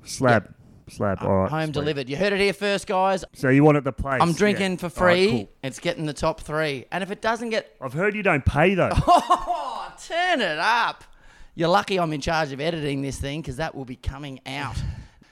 slab. 0.04 0.54
Slab. 0.88 1.22
Uh, 1.22 1.26
All 1.28 1.36
right. 1.36 1.50
Home 1.50 1.64
sweet. 1.66 1.72
delivered. 1.74 2.08
You 2.08 2.16
heard 2.16 2.32
it 2.32 2.40
here 2.40 2.52
first, 2.52 2.88
guys. 2.88 3.24
So 3.34 3.48
you 3.48 3.62
want 3.62 3.76
it 3.78 3.84
the 3.84 3.92
place? 3.92 4.20
I'm 4.20 4.32
drinking 4.32 4.72
Yeah. 4.72 4.88
for 4.88 5.00
All 5.00 5.06
right, 5.06 5.14
free. 5.28 5.30
cool. 5.30 5.50
It's 5.62 5.78
getting 5.78 6.04
the 6.06 6.12
top 6.12 6.40
three. 6.40 6.86
And 6.90 7.04
if 7.04 7.12
it 7.12 7.20
doesn't 7.22 7.50
get 7.50 7.76
I've 7.80 7.92
heard 7.92 8.16
you 8.16 8.22
don't 8.24 8.44
pay 8.44 8.74
though. 8.74 8.90
Oh, 9.06 9.92
turn 10.08 10.40
it 10.40 10.58
up. 10.58 11.04
You're 11.54 11.68
lucky 11.68 11.98
I'm 12.00 12.12
in 12.12 12.20
charge 12.20 12.50
of 12.52 12.60
editing 12.60 13.02
this 13.02 13.18
thing 13.20 13.40
because 13.42 13.56
that 13.56 13.74
will 13.74 13.84
be 13.84 13.94
coming 13.96 14.40
out. 14.46 14.76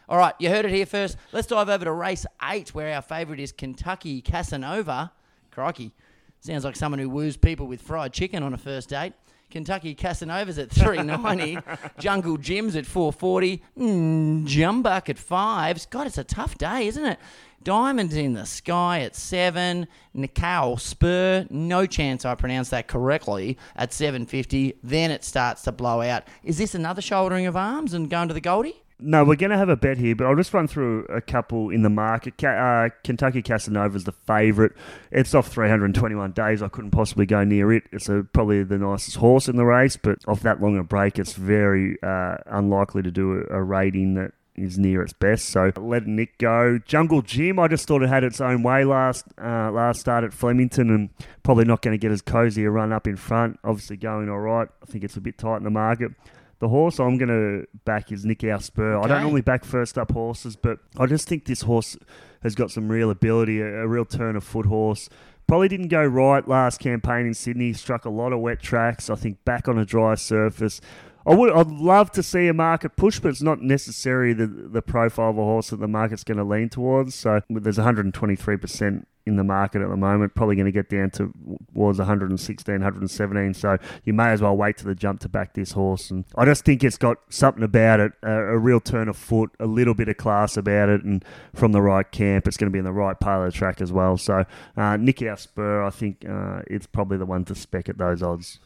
All 0.09 0.17
right, 0.17 0.35
you 0.39 0.49
heard 0.49 0.65
it 0.65 0.71
here 0.71 0.87
first. 0.87 1.19
Let's 1.33 1.47
dive 1.47 1.69
over 1.69 1.85
to 1.85 1.93
race 1.93 2.25
eight, 2.51 2.75
where 2.75 2.95
our 2.95 3.03
favourite 3.03 3.41
is 3.41 3.53
Kentucky 3.53 4.23
Casanova. 4.23 5.13
Crikey. 5.51 5.93
Sounds 6.41 6.65
like 6.65 6.77
someone 6.77 6.99
who 6.99 7.11
woos 7.11 7.37
people 7.37 7.67
with 7.67 7.83
fried 7.83 8.13
chicken 8.15 8.43
on 8.43 8.55
a 8.55 8.59
first 8.59 8.89
date. 8.89 9.13
Kentucky 9.51 9.95
Casanova's 9.95 10.59
at 10.59 10.71
390. 10.73 11.59
Jungle 11.99 12.39
Jim's 12.39 12.75
at 12.77 12.87
440. 12.87 13.63
Mm, 13.79 14.47
Jumbuck 14.47 15.09
at 15.11 15.19
5. 15.19 15.91
God, 15.91 16.07
it's 16.07 16.19
a 16.19 16.25
tough 16.25 16.57
day, 16.57 16.87
isn't 16.87 17.05
it? 17.05 17.19
Diamonds 17.63 18.15
in 18.15 18.35
the 18.35 18.47
Sky 18.47 19.01
at 19.01 19.17
7. 19.17 19.87
Nikau 20.17 20.79
Spur, 20.81 21.47
no 21.51 21.85
chance 21.87 22.25
I 22.25 22.35
pronounced 22.35 22.71
that 22.71 22.89
correctly, 22.89 23.59
at 23.77 23.93
750. 23.93 24.75
Then 24.83 25.11
it 25.11 25.25
starts 25.25 25.63
to 25.63 25.73
blow 25.73 26.01
out. 26.03 26.23
Is 26.45 26.57
this 26.57 26.75
another 26.75 27.03
shouldering 27.03 27.47
of 27.47 27.57
arms 27.57 27.93
and 27.95 28.09
going 28.09 28.29
to 28.29 28.35
the 28.35 28.41
Goldie? 28.41 28.83
No, 29.01 29.25
we're 29.25 29.37
going 29.37 29.51
to 29.51 29.57
have 29.57 29.69
a 29.69 29.77
bet 29.77 29.97
here, 29.99 30.17
but 30.17 30.27
I'll 30.27 30.35
just 30.35 30.53
run 30.53 30.67
through 30.67 31.05
a 31.05 31.21
couple 31.21 31.71
in 31.71 31.83
the 31.83 31.91
market. 31.91 32.43
Uh, 32.43 32.89
Kentucky 33.05 33.43
Casanova's 33.43 34.03
the 34.03 34.13
favourite. 34.13 34.73
It's 35.13 35.35
off 35.35 35.47
321 35.49 36.33
days. 36.33 36.63
I 36.63 36.69
couldn't 36.69 36.91
possibly 36.91 37.25
go 37.25 37.45
near 37.45 37.73
it. 37.73 37.85
It's 37.93 38.09
a, 38.09 38.25
probably 38.33 38.65
the 38.65 38.77
nicest 38.77 39.19
horse 39.19 39.47
in 39.49 39.57
the 39.57 39.65
race, 39.65 39.97
but 39.97 40.19
off 40.27 40.41
that 40.41 40.61
long 40.61 40.77
a 40.77 40.83
break, 40.83 41.19
it's 41.19 41.35
very 41.35 41.97
uh, 42.03 42.39
unlikely 42.47 43.03
to 43.03 43.13
do 43.13 43.45
a, 43.49 43.59
a 43.59 43.63
rating 43.63 44.15
that 44.15 44.33
is 44.57 44.79
near 44.79 45.03
its 45.03 45.13
best. 45.13 45.47
So 45.47 45.71
let 45.77 46.07
Nick 46.07 46.39
go. 46.39 46.79
Jungle 46.85 47.23
Jim, 47.23 47.59
I 47.59 47.69
just 47.69 47.87
thought 47.87 48.03
it 48.03 48.09
had 48.09 48.25
its 48.25 48.41
own 48.41 48.63
way 48.63 48.85
last 48.85 49.27
uh, 49.41 49.71
last 49.71 50.01
start 50.01 50.25
at 50.25 50.33
Flemington, 50.33 50.91
and 50.91 51.11
probably 51.43 51.65
not 51.65 51.83
going 51.83 51.95
to 51.95 51.99
get 51.99 52.11
as 52.11 52.21
cozy 52.23 52.65
a 52.65 52.71
run 52.71 52.93
up 52.93 53.07
in 53.07 53.17
front. 53.17 53.61
Obviously 53.63 53.97
going 53.97 54.29
all 54.29 54.41
right. 54.41 54.69
I 54.83 54.87
think 54.87 55.05
it's 55.05 55.17
a 55.17 55.21
bit 55.21 55.39
tight 55.39 55.59
in 55.59 55.65
the 55.65 55.71
market. 55.71 56.13
The 56.61 56.69
horse 56.69 56.99
I'm 56.99 57.19
going 57.19 57.29
to 57.29 57.67
back 57.85 58.11
is 58.11 58.25
Nikau 58.25 58.61
Spur. 58.61 58.99
I 58.99 59.07
don't 59.07 59.23
normally 59.23 59.43
back 59.43 59.65
first 59.65 59.97
up 59.97 60.11
horses, 60.11 60.57
but 60.57 60.81
I 60.99 61.07
just 61.07 61.29
think 61.29 61.45
this 61.45 61.63
horse 61.63 61.97
has 62.43 62.55
got 62.55 62.71
some 62.71 62.89
real 62.89 63.11
ability, 63.11 63.61
a, 63.61 63.83
a 63.83 63.87
real 63.87 64.05
turn 64.05 64.35
of 64.35 64.43
foot 64.43 64.67
horse. 64.67 65.09
Probably 65.47 65.69
didn't 65.69 65.89
go 65.89 66.05
right 66.05 66.47
last 66.47 66.79
campaign 66.79 67.27
in 67.27 67.35
Sydney. 67.35 67.73
Struck 67.73 68.05
a 68.05 68.11
lot 68.11 68.33
of 68.33 68.41
wet 68.41 68.61
tracks. 68.61 69.09
I 69.09 69.15
think 69.15 69.45
back 69.45 69.69
on 69.69 69.79
a 69.79 69.85
dry 69.85 70.15
surface. 70.15 70.81
I 71.29 71.35
would. 71.35 71.53
I'd 71.53 71.71
love 71.71 72.11
to 72.13 72.23
see 72.23 72.49
a 72.49 72.55
market 72.55 72.97
push, 72.97 73.21
but 73.21 73.29
it's 73.29 73.43
not 73.43 73.61
necessarily 73.61 74.33
the 74.33 74.47
the 74.47 74.81
profile 74.81 75.31
of 75.31 75.39
a 75.39 75.43
horse 75.43 75.69
that 75.71 75.77
the 75.77 75.89
market's 75.89 76.25
going 76.25 76.39
to 76.39 76.45
lean 76.45 76.71
towards. 76.71 77.15
So 77.15 77.43
there's 77.51 77.77
123 77.77 78.57
percent 78.57 79.07
in 79.27 79.37
the 79.37 79.45
market 79.45 79.83
at 79.83 79.91
the 79.91 79.97
moment. 79.97 80.35
Probably 80.35 80.57
going 80.57 80.67
to 80.67 80.73
get 80.73 80.89
down 80.89 81.11
to 81.11 81.31
towards 81.75 81.99
116, 81.99 82.73
117. 82.73 83.55
So 83.55 83.77
you 84.05 84.15
may 84.15 84.31
as 84.31 84.41
well 84.41 84.57
wait 84.57 84.79
to 84.79 84.87
the 84.87 84.95
jump 84.95 85.21
to 85.21 85.29
back 85.29 85.53
this 85.53 85.73
horse. 85.73 86.11
And 86.11 86.25
I 86.35 86.47
just 86.47 86.65
think 86.65 86.83
it's 86.83 86.97
got 86.97 87.19
something 87.29 87.63
about 87.63 88.01
it, 88.01 88.13
a, 88.23 88.33
a 88.33 88.59
real 88.59 88.81
turn 88.81 89.09
of 89.09 89.17
foot, 89.17 89.51
a 89.61 89.67
little 89.67 89.95
bit 89.95 90.09
of 90.09 90.17
class 90.17 90.57
about 90.57 90.89
it, 90.89 91.05
and 91.05 91.23
from 91.55 91.73
the 91.73 91.83
right 91.83 92.11
camp, 92.11 92.49
it's 92.49 92.57
going 92.57 92.71
to 92.71 92.73
be 92.73 92.79
in 92.79 92.87
the 92.87 92.93
right 92.93 93.21
part 93.21 93.47
of 93.47 93.53
the 93.53 93.57
track 93.57 93.83
as 93.83 93.93
well. 93.93 94.17
So 94.17 94.47
uh, 94.79 94.97
Nick 94.97 95.23
I 95.23 95.91
think 95.91 96.25
uh, 96.27 96.63
it's 96.67 96.87
probably 96.87 97.19
the 97.19 97.27
one 97.27 97.45
to 97.45 97.55
spec 97.55 97.91
at 97.91 97.99
those 97.99 98.23
odds. 98.23 98.61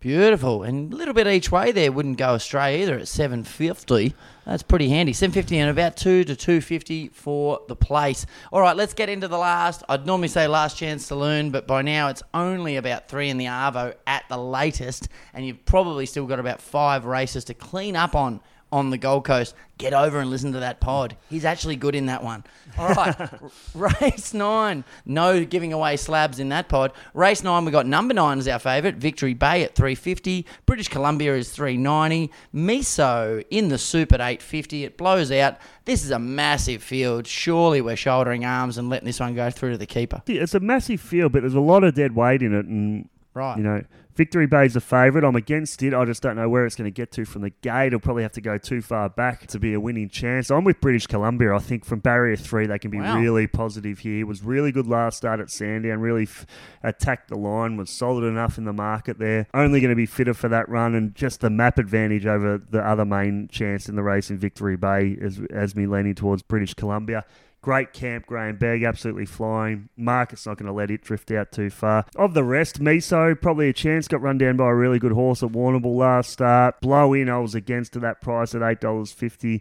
Beautiful. 0.00 0.62
And 0.62 0.94
a 0.94 0.96
little 0.96 1.12
bit 1.12 1.26
each 1.26 1.52
way 1.52 1.72
there 1.72 1.92
wouldn't 1.92 2.16
go 2.16 2.32
astray 2.32 2.80
either 2.80 2.98
at 2.98 3.06
750. 3.06 4.14
That's 4.46 4.62
pretty 4.62 4.88
handy. 4.88 5.12
750 5.12 5.58
and 5.58 5.70
about 5.70 5.98
2 5.98 6.24
to 6.24 6.34
250 6.34 7.08
for 7.08 7.60
the 7.68 7.76
place. 7.76 8.24
All 8.50 8.62
right, 8.62 8.74
let's 8.74 8.94
get 8.94 9.10
into 9.10 9.28
the 9.28 9.36
last. 9.36 9.82
I'd 9.90 10.06
normally 10.06 10.28
say 10.28 10.46
last 10.46 10.78
chance 10.78 11.04
saloon, 11.04 11.50
but 11.50 11.66
by 11.66 11.82
now 11.82 12.08
it's 12.08 12.22
only 12.32 12.76
about 12.76 13.10
3 13.10 13.28
in 13.28 13.36
the 13.36 13.44
Arvo 13.44 13.94
at 14.06 14.24
the 14.30 14.38
latest. 14.38 15.10
And 15.34 15.46
you've 15.46 15.66
probably 15.66 16.06
still 16.06 16.24
got 16.24 16.40
about 16.40 16.62
5 16.62 17.04
races 17.04 17.44
to 17.44 17.54
clean 17.54 17.94
up 17.94 18.14
on 18.14 18.40
on 18.72 18.90
the 18.90 18.98
Gold 18.98 19.24
Coast, 19.24 19.54
get 19.78 19.92
over 19.92 20.20
and 20.20 20.30
listen 20.30 20.52
to 20.52 20.60
that 20.60 20.80
pod. 20.80 21.16
He's 21.28 21.44
actually 21.44 21.76
good 21.76 21.94
in 21.94 22.06
that 22.06 22.22
one. 22.22 22.44
All 22.78 22.88
right, 22.90 23.16
race 23.74 24.32
nine. 24.32 24.84
No 25.04 25.44
giving 25.44 25.72
away 25.72 25.96
slabs 25.96 26.38
in 26.38 26.50
that 26.50 26.68
pod. 26.68 26.92
Race 27.14 27.42
nine, 27.42 27.64
we 27.64 27.72
got 27.72 27.86
number 27.86 28.14
nine 28.14 28.38
as 28.38 28.46
our 28.46 28.58
favourite. 28.58 28.96
Victory 28.96 29.34
Bay 29.34 29.64
at 29.64 29.74
350. 29.74 30.46
British 30.66 30.88
Columbia 30.88 31.34
is 31.36 31.50
390. 31.50 32.30
Miso 32.54 33.44
in 33.50 33.68
the 33.68 33.78
Soup 33.78 34.12
at 34.12 34.20
850. 34.20 34.84
It 34.84 34.96
blows 34.96 35.32
out. 35.32 35.56
This 35.84 36.04
is 36.04 36.10
a 36.10 36.18
massive 36.18 36.82
field. 36.82 37.26
Surely 37.26 37.80
we're 37.80 37.96
shouldering 37.96 38.44
arms 38.44 38.78
and 38.78 38.88
letting 38.88 39.06
this 39.06 39.18
one 39.18 39.34
go 39.34 39.50
through 39.50 39.72
to 39.72 39.78
the 39.78 39.86
keeper. 39.86 40.22
Yeah, 40.26 40.42
It's 40.42 40.54
a 40.54 40.60
massive 40.60 41.00
field, 41.00 41.32
but 41.32 41.40
there's 41.42 41.54
a 41.54 41.60
lot 41.60 41.82
of 41.84 41.94
dead 41.94 42.14
weight 42.14 42.42
in 42.42 42.54
it, 42.54 42.66
and 42.66 43.08
Right. 43.32 43.56
you 43.56 43.62
know, 43.62 43.82
Victory 44.16 44.46
Bay's 44.46 44.74
a 44.74 44.80
favourite. 44.80 45.24
I'm 45.24 45.36
against 45.36 45.82
it. 45.84 45.94
I 45.94 46.04
just 46.04 46.20
don't 46.20 46.34
know 46.34 46.48
where 46.48 46.66
it's 46.66 46.74
going 46.74 46.86
to 46.86 46.90
get 46.90 47.12
to 47.12 47.24
from 47.24 47.42
the 47.42 47.50
gate. 47.50 47.86
It'll 47.86 48.00
probably 48.00 48.24
have 48.24 48.32
to 48.32 48.40
go 48.40 48.58
too 48.58 48.82
far 48.82 49.08
back 49.08 49.46
to 49.46 49.58
be 49.60 49.72
a 49.72 49.78
winning 49.80 50.08
chance. 50.08 50.50
I'm 50.50 50.64
with 50.64 50.80
British 50.80 51.06
Columbia. 51.06 51.54
I 51.54 51.60
think 51.60 51.84
from 51.84 52.00
barrier 52.00 52.34
three, 52.36 52.66
they 52.66 52.78
can 52.78 52.90
be 52.90 52.98
Wow. 52.98 53.18
really 53.20 53.46
positive 53.46 54.00
here. 54.00 54.26
Was 54.26 54.42
really 54.42 54.72
good 54.72 54.88
last 54.88 55.16
start 55.18 55.38
at 55.38 55.48
Sandown. 55.48 56.00
Really 56.00 56.24
f- 56.24 56.44
attacked 56.82 57.28
the 57.28 57.38
line. 57.38 57.76
Was 57.76 57.88
solid 57.90 58.24
enough 58.24 58.58
in 58.58 58.64
the 58.64 58.72
market 58.72 59.18
there. 59.18 59.46
Only 59.54 59.80
going 59.80 59.90
to 59.90 59.96
be 59.96 60.06
fitter 60.06 60.34
for 60.34 60.48
that 60.48 60.68
run, 60.68 60.94
and 60.96 61.14
just 61.14 61.40
the 61.40 61.50
map 61.50 61.78
advantage 61.78 62.26
over 62.26 62.58
the 62.58 62.84
other 62.84 63.04
main 63.04 63.46
chance 63.48 63.88
in 63.88 63.94
the 63.94 64.02
race 64.02 64.28
in 64.30 64.38
Victory 64.38 64.76
Bay 64.76 65.16
as, 65.22 65.40
as 65.50 65.76
me 65.76 65.86
leaning 65.86 66.16
towards 66.16 66.42
British 66.42 66.74
Columbia. 66.74 67.24
Great 67.62 67.92
camp, 67.92 68.26
Grahame 68.26 68.58
Begg, 68.58 68.82
absolutely 68.84 69.26
flying. 69.26 69.90
Market's 69.96 70.46
not 70.46 70.56
going 70.56 70.66
to 70.66 70.72
let 70.72 70.90
it 70.90 71.02
drift 71.02 71.30
out 71.30 71.52
too 71.52 71.68
far. 71.68 72.06
Of 72.16 72.32
the 72.32 72.44
rest, 72.44 72.80
Miso, 72.80 73.38
probably 73.38 73.68
a 73.68 73.72
chance. 73.74 74.08
Got 74.08 74.22
run 74.22 74.38
down 74.38 74.56
by 74.56 74.64
a 74.64 74.74
really 74.74 74.98
good 74.98 75.12
horse 75.12 75.42
at 75.42 75.50
Warrnambool 75.50 75.96
last 75.96 76.30
start. 76.30 76.80
Blow 76.80 77.12
in, 77.12 77.28
I 77.28 77.38
was 77.38 77.54
against 77.54 77.96
at 77.96 78.02
that 78.02 78.22
price 78.22 78.54
at 78.54 78.62
$8.50. 78.62 79.60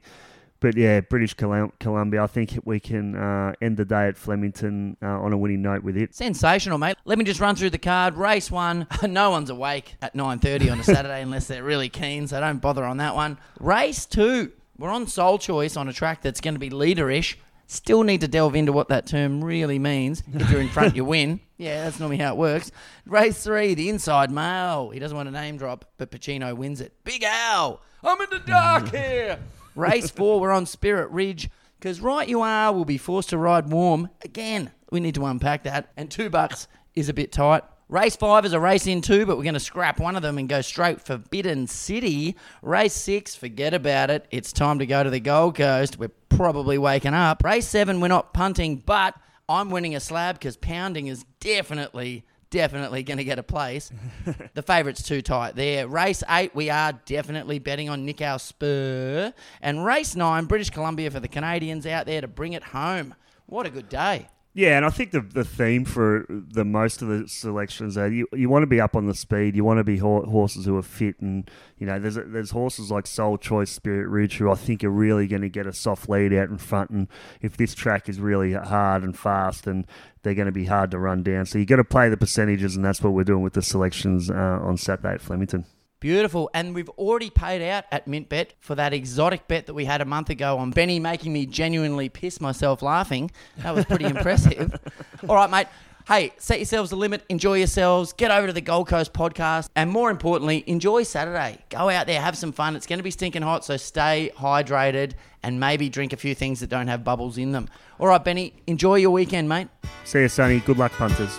But 0.61 0.75
yeah, 0.75 1.01
British 1.01 1.33
Columbia, 1.33 2.23
I 2.23 2.27
think 2.27 2.57
we 2.65 2.79
can 2.79 3.15
uh, 3.15 3.53
end 3.61 3.77
the 3.77 3.85
day 3.85 4.07
at 4.07 4.17
Flemington 4.17 4.97
uh, 5.01 5.07
on 5.07 5.31
a 5.31 5.37
winning 5.37 5.61
note 5.61 5.83
with 5.83 5.95
it. 5.95 6.13
Sensational, 6.13 6.77
mate. 6.77 6.97
Let 7.05 7.17
me 7.17 7.23
just 7.23 7.39
run 7.39 7.55
through 7.55 7.69
the 7.69 7.77
card. 7.77 8.15
Race 8.15 8.51
one, 8.51 8.85
no 9.03 9.29
one's 9.29 9.49
awake 9.49 9.95
at 10.01 10.13
9.30 10.13 10.71
on 10.71 10.79
a 10.79 10.83
Saturday 10.83 11.21
unless 11.21 11.47
they're 11.47 11.63
really 11.63 11.89
keen, 11.89 12.27
so 12.27 12.39
don't 12.39 12.59
bother 12.59 12.83
on 12.83 12.97
that 12.97 13.15
one. 13.15 13.37
Race 13.59 14.05
two, 14.05 14.51
we're 14.77 14.89
on 14.89 15.07
Soul 15.07 15.37
Choice 15.37 15.77
on 15.77 15.87
a 15.87 15.93
track 15.93 16.21
that's 16.21 16.41
going 16.41 16.55
to 16.55 16.59
be 16.59 16.69
leaderish. 16.69 17.35
Still 17.71 18.01
need 18.01 18.21
to 18.21 18.27
delve 18.27 18.55
into 18.55 18.73
what 18.73 18.87
that 18.87 19.05
term 19.05 19.43
really 19.43 19.77
means. 19.77 20.23
If 20.33 20.49
you're 20.49 20.59
in 20.59 20.69
front, 20.69 20.95
you 20.95 21.05
win. 21.05 21.39
Yeah, 21.57 21.83
that's 21.83 21.99
normally 21.99 22.17
how 22.17 22.33
it 22.33 22.37
works. 22.37 22.71
Race 23.05 23.43
three, 23.43 23.75
the 23.75 23.89
inside 23.89 24.31
male. 24.31 24.89
He 24.89 24.97
doesn't 24.97 25.15
want 25.15 25.29
a 25.29 25.31
name 25.31 25.55
drop, 25.57 25.85
but 25.99 26.09
Pacino 26.09 26.57
wins 26.57 26.81
it. 26.81 26.93
Big 27.03 27.21
Al, 27.23 27.79
I'm 28.03 28.19
in 28.21 28.29
the 28.31 28.39
dark 28.39 28.89
here. 28.95 29.37
Race 29.75 30.09
four, 30.09 30.41
we're 30.41 30.51
on 30.51 30.65
Spirit 30.65 31.11
Ridge. 31.11 31.51
Because 31.79 32.01
right 32.01 32.27
you 32.27 32.41
are, 32.41 32.73
we'll 32.73 32.85
be 32.85 32.97
forced 32.97 33.29
to 33.29 33.37
ride 33.37 33.69
warm. 33.69 34.09
Again, 34.23 34.71
we 34.89 34.99
need 34.99 35.13
to 35.13 35.25
unpack 35.25 35.61
that. 35.65 35.91
And 35.95 36.09
two 36.09 36.31
bucks 36.31 36.67
is 36.95 37.07
a 37.07 37.13
bit 37.13 37.31
tight. 37.31 37.61
Race 37.89 38.15
five 38.15 38.45
is 38.45 38.53
a 38.53 38.59
race 38.59 38.85
in 38.85 39.01
two, 39.01 39.25
but 39.25 39.35
we're 39.35 39.43
going 39.43 39.55
to 39.55 39.59
scrap 39.59 39.99
one 39.99 40.15
of 40.15 40.21
them 40.21 40.37
and 40.37 40.47
go 40.47 40.61
straight 40.61 40.99
for 40.99 41.13
Forbidden 41.13 41.65
City. 41.65 42.35
Race 42.61 42.93
six, 42.93 43.33
forget 43.35 43.73
about 43.73 44.11
it. 44.11 44.27
It's 44.29 44.53
time 44.53 44.77
to 44.77 44.85
go 44.85 45.03
to 45.03 45.09
the 45.09 45.19
Gold 45.19 45.55
Coast. 45.55 45.97
We're 45.97 46.11
probably 46.29 46.77
waking 46.77 47.15
up. 47.15 47.43
Race 47.43 47.67
seven, 47.67 47.99
we're 47.99 48.07
not 48.07 48.31
punting, 48.31 48.83
but 48.85 49.15
I'm 49.49 49.71
winning 49.71 49.95
a 49.95 49.99
slab 49.99 50.35
because 50.35 50.55
pounding 50.55 51.07
is 51.07 51.25
definitely, 51.39 52.25
definitely 52.51 53.01
going 53.01 53.17
to 53.17 53.23
get 53.23 53.39
a 53.39 53.43
place. 53.43 53.91
the 54.53 54.61
favourite's 54.61 55.01
too 55.01 55.23
tight 55.23 55.55
there. 55.55 55.87
Race 55.87 56.21
eight, 56.29 56.53
we 56.53 56.69
are 56.69 56.93
definitely 56.93 57.57
betting 57.57 57.89
on 57.89 58.05
Nikau 58.05 58.39
Spur. 58.39 59.33
And 59.63 59.83
race 59.83 60.15
nine, 60.15 60.45
British 60.45 60.69
Columbia 60.69 61.09
for 61.09 61.19
the 61.19 61.27
Canadians 61.27 61.87
out 61.87 62.05
there 62.05 62.21
to 62.21 62.27
bring 62.27 62.53
it 62.53 62.65
home. 62.65 63.15
What 63.47 63.65
a 63.65 63.71
good 63.71 63.89
day. 63.89 64.27
Yeah, 64.53 64.77
and 64.77 64.85
I 64.85 64.89
think 64.89 65.11
the 65.11 65.21
the 65.21 65.45
theme 65.45 65.85
for 65.85 66.25
the 66.27 66.65
most 66.65 67.03
of 67.03 67.07
the 67.07 67.27
selections 67.27 67.97
are 67.97 68.11
you, 68.11 68.27
you 68.33 68.49
want 68.49 68.63
to 68.63 68.67
be 68.67 68.81
up 68.81 68.95
on 68.95 69.05
the 69.05 69.13
speed. 69.13 69.55
You 69.55 69.63
want 69.63 69.77
to 69.77 69.83
be 69.83 69.97
ho- 69.97 70.25
horses 70.25 70.65
who 70.65 70.75
are 70.75 70.83
fit, 70.83 71.19
and 71.21 71.49
you 71.77 71.85
know 71.85 71.99
there's 71.99 72.15
there's 72.15 72.49
horses 72.49 72.89
like 72.89 73.05
Soul 73.05 73.37
Choice, 73.37 73.69
Spirit 73.69 74.07
Ridge, 74.07 74.37
who 74.37 74.49
I 74.49 74.55
think 74.55 74.83
are 74.83 74.89
really 74.89 75.27
going 75.27 75.43
to 75.43 75.49
get 75.49 75.67
a 75.67 75.73
soft 75.73 76.09
lead 76.09 76.33
out 76.33 76.49
in 76.49 76.57
front. 76.57 76.89
And 76.89 77.07
if 77.41 77.57
this 77.57 77.75
track 77.75 78.09
is 78.09 78.19
really 78.19 78.53
hard 78.53 79.03
and 79.03 79.17
fast, 79.17 79.67
and 79.67 79.85
they're 80.23 80.33
going 80.33 80.47
to 80.47 80.51
be 80.51 80.65
hard 80.65 80.89
to 80.91 80.99
run 80.99 81.21
down, 81.21 81.45
so 81.45 81.59
you 81.59 81.65
got 81.65 81.75
to 81.75 81.83
play 81.83 82.09
the 82.09 82.17
percentages, 82.17 82.75
and 82.75 82.83
that's 82.83 83.03
what 83.03 83.13
we're 83.13 83.23
doing 83.23 83.43
with 83.43 83.53
the 83.53 83.61
selections 83.61 84.31
uh, 84.31 84.59
on 84.61 84.77
Saturday 84.77 85.13
at 85.13 85.21
Flemington. 85.21 85.65
Beautiful. 85.99 86.49
And 86.53 86.73
we've 86.73 86.89
already 86.89 87.29
paid 87.29 87.67
out 87.67 87.83
at 87.91 88.05
MintBet 88.07 88.51
for 88.61 88.75
that 88.75 88.93
exotic 88.93 89.47
bet 89.47 89.65
that 89.65 89.73
we 89.73 89.85
had 89.85 90.01
a 90.01 90.05
month 90.05 90.29
ago 90.29 90.57
on 90.57 90.71
Benny 90.71 90.99
making 90.99 91.33
me 91.33 91.45
genuinely 91.45 92.09
piss 92.09 92.39
myself 92.39 92.81
laughing. 92.81 93.31
That 93.57 93.75
was 93.75 93.85
pretty 93.85 94.05
impressive. 94.05 94.73
All 95.27 95.35
right, 95.35 95.49
mate. 95.49 95.67
Hey, 96.07 96.33
set 96.39 96.57
yourselves 96.57 96.91
a 96.91 96.95
limit, 96.95 97.23
enjoy 97.29 97.59
yourselves, 97.59 98.13
get 98.13 98.31
over 98.31 98.47
to 98.47 98.53
the 98.53 98.61
Gold 98.61 98.87
Coast 98.87 99.13
podcast, 99.13 99.69
and 99.75 99.91
more 99.91 100.09
importantly, 100.09 100.63
enjoy 100.65 101.03
Saturday. 101.03 101.59
Go 101.69 101.87
out 101.87 102.07
there, 102.07 102.19
have 102.19 102.35
some 102.35 102.51
fun. 102.51 102.75
It's 102.75 102.87
going 102.87 102.97
to 102.97 103.03
be 103.03 103.11
stinking 103.11 103.43
hot, 103.43 103.63
so 103.63 103.77
stay 103.77 104.31
hydrated 104.35 105.11
and 105.43 105.59
maybe 105.59 105.87
drink 105.87 106.11
a 106.11 106.17
few 106.17 106.33
things 106.33 106.61
that 106.61 106.69
don't 106.71 106.87
have 106.87 107.03
bubbles 107.03 107.37
in 107.37 107.51
them. 107.51 107.69
All 107.99 108.07
right, 108.07 108.23
Benny, 108.23 108.53
enjoy 108.65 108.95
your 108.95 109.11
weekend, 109.11 109.47
mate. 109.49 109.67
See 110.03 110.21
you, 110.21 110.29
Sunny. 110.29 110.61
Good 110.61 110.79
luck, 110.79 110.93
punters. 110.93 111.37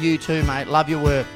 You 0.00 0.16
too, 0.16 0.42
mate. 0.44 0.68
Love 0.68 0.88
your 0.88 1.02
work. 1.02 1.26